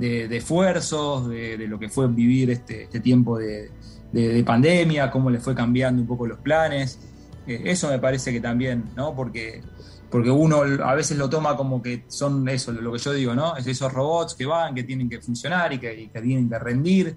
de, 0.00 0.36
esfuerzos, 0.36 1.28
de, 1.28 1.66
lo 1.68 1.78
que 1.78 1.88
fue 1.88 2.08
vivir 2.08 2.50
este, 2.50 2.84
este 2.84 3.00
tiempo 3.00 3.38
de 3.38 4.42
pandemia, 4.44 5.10
cómo 5.10 5.30
le 5.30 5.38
fue 5.38 5.54
cambiando 5.54 6.02
un 6.02 6.08
poco 6.08 6.26
los 6.26 6.38
planes. 6.38 6.98
Eh, 7.46 7.62
eso 7.66 7.88
me 7.88 7.98
parece 7.98 8.32
que 8.32 8.40
también, 8.40 8.84
¿no? 8.96 9.14
Porque, 9.14 9.62
porque 10.10 10.30
uno 10.30 10.62
a 10.84 10.94
veces 10.94 11.16
lo 11.16 11.28
toma 11.28 11.56
como 11.56 11.82
que 11.82 12.04
son 12.08 12.48
eso, 12.48 12.72
lo 12.72 12.92
que 12.92 12.98
yo 12.98 13.12
digo, 13.12 13.34
¿no? 13.34 13.56
Es 13.56 13.66
esos 13.66 13.92
robots 13.92 14.34
que 14.34 14.46
van, 14.46 14.74
que 14.74 14.84
tienen 14.84 15.08
que 15.08 15.20
funcionar 15.20 15.72
y 15.72 15.78
que, 15.78 16.00
y 16.00 16.08
que 16.08 16.20
tienen 16.20 16.48
que 16.48 16.58
rendir. 16.58 17.16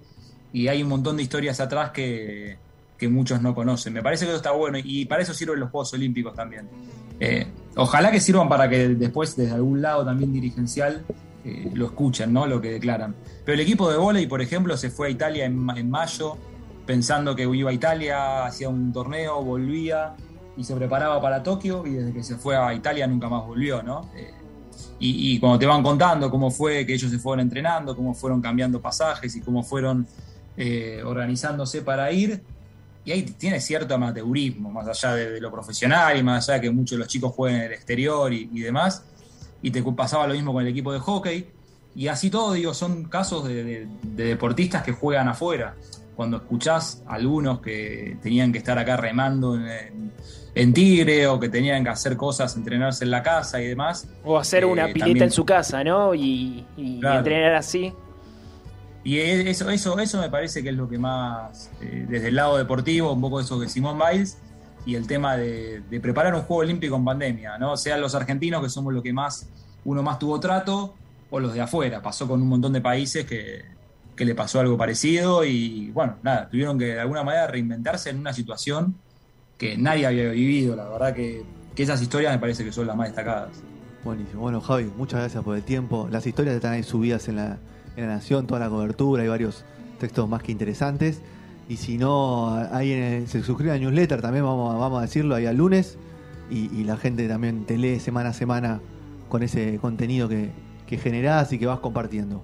Y 0.51 0.67
hay 0.67 0.83
un 0.83 0.89
montón 0.89 1.17
de 1.17 1.23
historias 1.23 1.59
atrás 1.59 1.91
que, 1.91 2.57
que 2.97 3.07
muchos 3.07 3.41
no 3.41 3.55
conocen. 3.55 3.93
Me 3.93 4.01
parece 4.01 4.25
que 4.25 4.31
eso 4.31 4.37
está 4.37 4.51
bueno 4.51 4.77
y 4.83 5.05
para 5.05 5.23
eso 5.23 5.33
sirven 5.33 5.59
los 5.59 5.69
Juegos 5.71 5.93
Olímpicos 5.93 6.35
también. 6.35 6.67
Eh, 7.19 7.47
ojalá 7.75 8.11
que 8.11 8.19
sirvan 8.19 8.49
para 8.49 8.69
que 8.69 8.89
después 8.89 9.35
desde 9.35 9.53
algún 9.53 9.81
lado 9.81 10.03
también 10.05 10.33
dirigencial 10.33 11.03
eh, 11.45 11.71
lo 11.73 11.87
escuchen, 11.87 12.31
¿no? 12.31 12.47
Lo 12.47 12.61
que 12.61 12.71
declaran. 12.71 13.15
Pero 13.43 13.55
el 13.55 13.59
equipo 13.59 13.89
de 13.91 13.97
vóley, 13.97 14.27
por 14.27 14.41
ejemplo, 14.41 14.77
se 14.77 14.89
fue 14.89 15.07
a 15.07 15.09
Italia 15.09 15.45
en, 15.45 15.57
ma- 15.57 15.77
en 15.77 15.89
mayo 15.89 16.37
pensando 16.85 17.35
que 17.35 17.43
iba 17.43 17.69
a 17.69 17.73
Italia, 17.73 18.45
hacía 18.45 18.69
un 18.69 18.91
torneo, 18.91 19.43
volvía 19.43 20.15
y 20.55 20.63
se 20.63 20.75
preparaba 20.75 21.21
para 21.21 21.41
Tokio 21.41 21.85
y 21.85 21.91
desde 21.91 22.13
que 22.13 22.23
se 22.23 22.35
fue 22.35 22.55
a 22.55 22.73
Italia 22.73 23.07
nunca 23.07 23.27
más 23.29 23.45
volvió, 23.45 23.81
¿no? 23.81 24.09
Eh, 24.15 24.31
y, 24.99 25.37
cuando 25.39 25.59
te 25.59 25.65
van 25.65 25.83
contando 25.83 26.29
cómo 26.29 26.49
fue 26.49 26.85
que 26.85 26.93
ellos 26.93 27.11
se 27.11 27.19
fueron 27.19 27.41
entrenando, 27.41 27.93
cómo 27.93 28.13
fueron 28.13 28.41
cambiando 28.41 28.81
pasajes 28.81 29.35
y 29.35 29.41
cómo 29.41 29.61
fueron 29.61 30.07
eh, 30.55 31.01
organizándose 31.05 31.81
para 31.81 32.09
ir, 32.11 32.41
y 33.03 33.11
ahí 33.11 33.23
tiene 33.23 33.59
cierto 33.59 33.95
amateurismo, 33.95 34.71
más 34.71 34.87
allá 34.87 35.15
de, 35.15 35.41
lo 35.41 35.51
profesional 35.51 36.17
y 36.17 36.23
más 36.23 36.47
allá 36.47 36.55
de 36.55 36.61
que 36.61 36.71
muchos 36.71 36.91
de 36.91 36.99
los 36.99 37.07
chicos 37.09 37.33
jueguen 37.33 37.59
en 37.59 37.65
el 37.67 37.73
exterior 37.73 38.31
y 38.31 38.59
demás, 38.61 39.03
y 39.63 39.71
te 39.71 39.81
pasaba 39.81 40.27
lo 40.27 40.35
mismo 40.35 40.53
con 40.53 40.61
el 40.61 40.67
equipo 40.69 40.93
de 40.93 40.99
hockey, 40.99 41.47
y 41.95 42.07
así 42.07 42.29
todo, 42.29 42.53
digo, 42.53 42.73
son 42.75 43.05
casos 43.05 43.47
de, 43.47 43.63
de- 43.63 43.87
de 44.03 44.23
deportistas 44.25 44.83
que 44.83 44.91
juegan 44.91 45.27
afuera. 45.27 45.75
Cuando 46.15 46.37
escuchás 46.37 47.01
a 47.07 47.15
algunos 47.15 47.59
que 47.61 48.17
tenían 48.21 48.51
que 48.51 48.59
estar 48.59 48.77
acá 48.77 48.97
remando 48.97 49.55
en, 49.55 49.67
en- 49.67 50.11
en 50.55 50.73
Tigre 50.73 51.25
o 51.25 51.39
que 51.39 51.49
tenían 51.49 51.83
que 51.83 51.89
hacer 51.89 52.15
cosas, 52.15 52.55
entrenarse 52.55 53.03
en 53.05 53.09
la 53.11 53.23
casa 53.23 53.59
y 53.59 53.67
demás, 53.67 54.07
O 54.23 54.37
hacer 54.37 54.61
Eh, 54.63 54.67
una 54.67 54.85
pileta 54.85 55.05
también- 55.05 55.23
en 55.23 55.31
su 55.31 55.45
casa, 55.45 55.83
¿no? 55.83 56.13
Y, 56.13 56.63
y 56.77 56.99
Claro. 56.99 57.17
entrenar 57.19 57.55
así. 57.55 57.91
Y 59.03 59.17
eso, 59.19 59.69
eso, 59.69 59.99
eso 59.99 60.19
me 60.21 60.29
parece 60.29 60.63
que 60.63 60.69
es 60.69 60.75
lo 60.75 60.87
que 60.87 60.97
más, 60.97 61.69
eh, 61.81 62.05
desde 62.07 62.27
el 62.29 62.35
lado 62.35 62.57
deportivo, 62.57 63.11
un 63.11 63.19
poco 63.21 63.39
eso 63.39 63.59
que 63.59 63.67
Simón 63.67 63.99
Biles, 63.99 64.37
y 64.85 64.95
el 64.95 65.07
tema 65.07 65.37
de, 65.37 65.81
preparar 66.01 66.33
un 66.35 66.41
juego 66.41 66.61
olímpico 66.61 66.95
en 66.95 67.05
pandemia, 67.05 67.57
¿no? 67.57 67.77
Sean 67.77 68.01
los 68.01 68.15
argentinos, 68.15 68.61
que 68.61 68.69
somos 68.69 68.93
los 68.93 69.01
que 69.01 69.13
más, 69.13 69.47
uno 69.85 70.03
más 70.03 70.19
tuvo 70.19 70.39
trato, 70.39 70.93
o 71.29 71.39
los 71.39 71.53
de 71.53 71.61
afuera. 71.61 72.01
Pasó 72.01 72.27
con 72.27 72.41
un 72.41 72.47
montón 72.47 72.73
de 72.73 72.81
países 72.81 73.25
que, 73.25 73.63
que 74.15 74.25
le 74.25 74.35
pasó 74.35 74.59
algo 74.59 74.77
parecido 74.77 75.43
y, 75.43 75.89
bueno, 75.91 76.17
nada, 76.21 76.49
tuvieron 76.49 76.77
que 76.77 76.85
de 76.85 76.99
alguna 76.99 77.23
manera 77.23 77.47
reinventarse 77.47 78.09
en 78.09 78.19
una 78.19 78.33
situación 78.33 78.95
que 79.57 79.77
nadie 79.77 80.05
había 80.05 80.29
vivido. 80.31 80.75
La 80.75 80.89
verdad 80.89 81.13
que, 81.13 81.43
que 81.75 81.83
esas 81.83 82.01
historias 82.01 82.33
me 82.33 82.39
parece 82.39 82.63
que 82.63 82.71
son 82.71 82.87
las 82.87 82.95
más 82.95 83.07
destacadas. 83.07 83.63
Buenísimo. 84.03 84.41
Bueno, 84.41 84.59
Javi, 84.59 84.91
muchas 84.97 85.21
gracias 85.21 85.43
por 85.43 85.55
el 85.55 85.63
tiempo. 85.63 86.07
Las 86.11 86.27
historias 86.27 86.55
están 86.55 86.73
ahí 86.73 86.83
subidas 86.83 87.27
en 87.29 87.37
la, 87.37 87.57
en 87.95 88.07
la 88.07 88.15
Nación, 88.15 88.45
toda 88.47 88.59
la 88.59 88.69
cobertura, 88.69 89.23
hay 89.23 89.29
varios 89.29 89.63
textos 89.99 90.27
más 90.27 90.43
que 90.43 90.51
interesantes. 90.51 91.21
Y 91.69 91.77
si 91.77 91.97
no, 91.97 92.53
ahí 92.71 92.91
en 92.93 93.03
el- 93.03 93.27
se 93.27 93.41
suscriben 93.43 93.73
al 93.75 93.81
newsletter 93.81 94.21
también, 94.21 94.43
vamos, 94.45 94.75
a- 94.75 94.77
vamos 94.77 94.99
a 94.99 95.01
decirlo, 95.03 95.35
ahí 95.35 95.45
al 95.45 95.57
lunes. 95.57 95.97
Y, 96.49 96.69
y 96.75 96.83
la 96.83 96.97
gente 96.97 97.27
también 97.27 97.65
te 97.65 97.77
lee 97.77 97.99
semana 97.99 98.29
a 98.29 98.33
semana 98.33 98.79
con 99.29 99.43
ese 99.43 99.77
contenido 99.79 100.27
que, 100.29 100.51
que 100.85 100.97
generás 100.97 101.51
y 101.53 101.57
que 101.57 101.65
vas 101.65 101.79
compartiendo. 101.79 102.43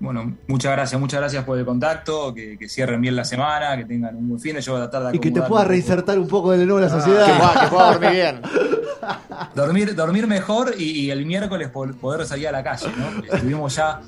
Bueno, 0.00 0.36
muchas 0.48 0.72
gracias, 0.72 1.00
muchas 1.00 1.20
gracias 1.20 1.44
por 1.44 1.56
el 1.56 1.64
contacto, 1.64 2.34
que, 2.34 2.58
que 2.58 2.68
cierren 2.68 3.00
bien 3.00 3.14
la 3.14 3.24
semana, 3.24 3.76
que 3.76 3.84
tengan 3.84 4.16
un 4.16 4.30
buen 4.30 4.40
fin 4.40 4.56
yo 4.58 4.72
voy 4.72 4.82
a 4.82 4.90
tratar 4.90 5.12
de 5.12 5.16
Y 5.16 5.20
que 5.20 5.30
te 5.30 5.40
puedas 5.42 5.66
reinsertar 5.68 6.18
un 6.18 6.26
poco 6.26 6.50
de 6.50 6.66
nuevo 6.66 6.80
en 6.80 6.86
la 6.86 6.90
Que 6.92 7.00
sociedad. 7.00 7.38
pueda, 7.38 7.60
que 7.64 7.66
pueda 7.70 7.92
dormir 7.92 8.10
bien. 8.10 8.40
Dormir, 9.54 9.94
dormir 9.94 10.26
mejor 10.26 10.74
y, 10.78 10.84
y 11.06 11.10
el 11.10 11.24
miércoles 11.26 11.68
po- 11.68 11.86
poder 12.00 12.24
salir 12.26 12.48
a 12.48 12.52
la 12.52 12.62
calle, 12.64 12.86
¿no? 12.96 13.22
Estuvimos 13.34 13.74
ya 13.76 14.00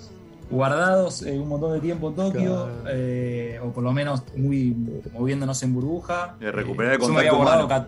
guardados 0.55 1.23
eh, 1.23 1.39
un 1.39 1.49
montón 1.49 1.73
de 1.75 1.81
tiempo 1.81 2.09
en 2.11 2.15
Tokio, 2.15 2.41
Claro. 2.43 2.83
eh, 2.89 3.61
o 3.63 3.73
por 3.73 3.83
lo 3.85 3.93
menos 3.93 4.23
muy 4.37 4.75
moviéndonos 5.13 5.63
en 5.63 5.75
burbuja. 5.75 6.37
De 6.41 6.51
recuperar 6.53 6.95
el 6.95 7.01
yo 7.01 7.09
me 7.09 7.19
había 7.21 7.31
contacto 7.31 7.67
guardado 7.67 7.87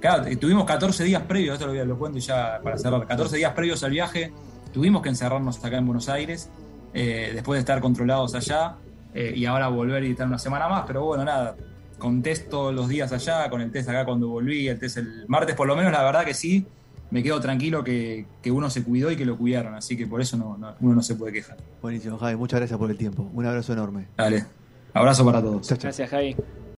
Claro, 0.00 0.26
eh, 0.26 0.36
tuvimos 0.36 0.64
14 0.64 1.04
días 1.04 1.22
previos, 1.22 1.54
esto 1.54 1.66
lo, 1.66 1.72
voy 1.72 1.80
a- 1.80 1.84
lo 1.84 1.98
cuento 1.98 2.18
ya 2.18 2.58
para 2.62 2.78
cerrar, 2.78 3.06
14 3.06 3.36
días 3.36 3.52
previos 3.52 3.82
al 3.84 3.90
viaje, 3.90 4.32
tuvimos 4.72 5.02
que 5.02 5.10
encerrarnos 5.10 5.62
acá 5.64 5.76
en 5.76 5.84
Buenos 5.86 6.08
Aires, 6.08 6.48
eh, 6.94 7.30
después 7.34 7.56
de 7.58 7.60
estar 7.60 7.80
controlados 7.80 8.34
allá, 8.34 8.76
eh, 9.14 9.32
y 9.36 9.44
ahora 9.44 9.68
volver 9.68 10.02
y 10.04 10.12
estar 10.12 10.26
una 10.26 10.38
semana 10.38 10.68
más, 10.68 10.84
pero 10.86 11.04
bueno, 11.04 11.24
nada, 11.24 11.54
con 11.98 12.22
test 12.22 12.48
todos 12.48 12.74
los 12.74 12.88
días 12.88 13.12
allá, 13.12 13.50
con 13.50 13.60
el 13.60 13.70
test 13.70 13.90
acá 13.90 14.06
cuando 14.06 14.28
volví, 14.28 14.68
el 14.68 14.78
test 14.78 14.96
el 14.96 15.24
martes, 15.28 15.54
por 15.54 15.66
lo 15.68 15.76
menos 15.76 15.92
la 15.92 16.02
verdad 16.02 16.24
que 16.24 16.32
sí, 16.32 16.66
me 17.10 17.22
quedo 17.22 17.40
tranquilo 17.40 17.82
que, 17.82 18.26
que 18.42 18.50
uno 18.50 18.70
se 18.70 18.82
cuidó 18.84 19.10
y 19.10 19.16
que 19.16 19.24
lo 19.24 19.36
cuidaron, 19.36 19.74
así 19.74 19.96
que 19.96 20.06
por 20.06 20.20
eso 20.20 20.36
no, 20.36 20.56
no- 20.56 20.74
uno 20.80 20.94
no 20.96 21.02
se 21.02 21.14
puede 21.14 21.32
quejar. 21.32 21.56
Buenísimo, 21.82 22.18
Javi, 22.18 22.36
muchas 22.36 22.60
gracias 22.60 22.78
por 22.78 22.90
el 22.90 22.96
tiempo. 22.96 23.28
Un 23.34 23.46
abrazo 23.46 23.72
enorme. 23.72 24.06
Dale, 24.16 24.44
abrazo 24.94 25.24
para 25.24 25.40
todos. 25.40 25.68
Gracias, 25.80 26.08
Javi. 26.10 26.36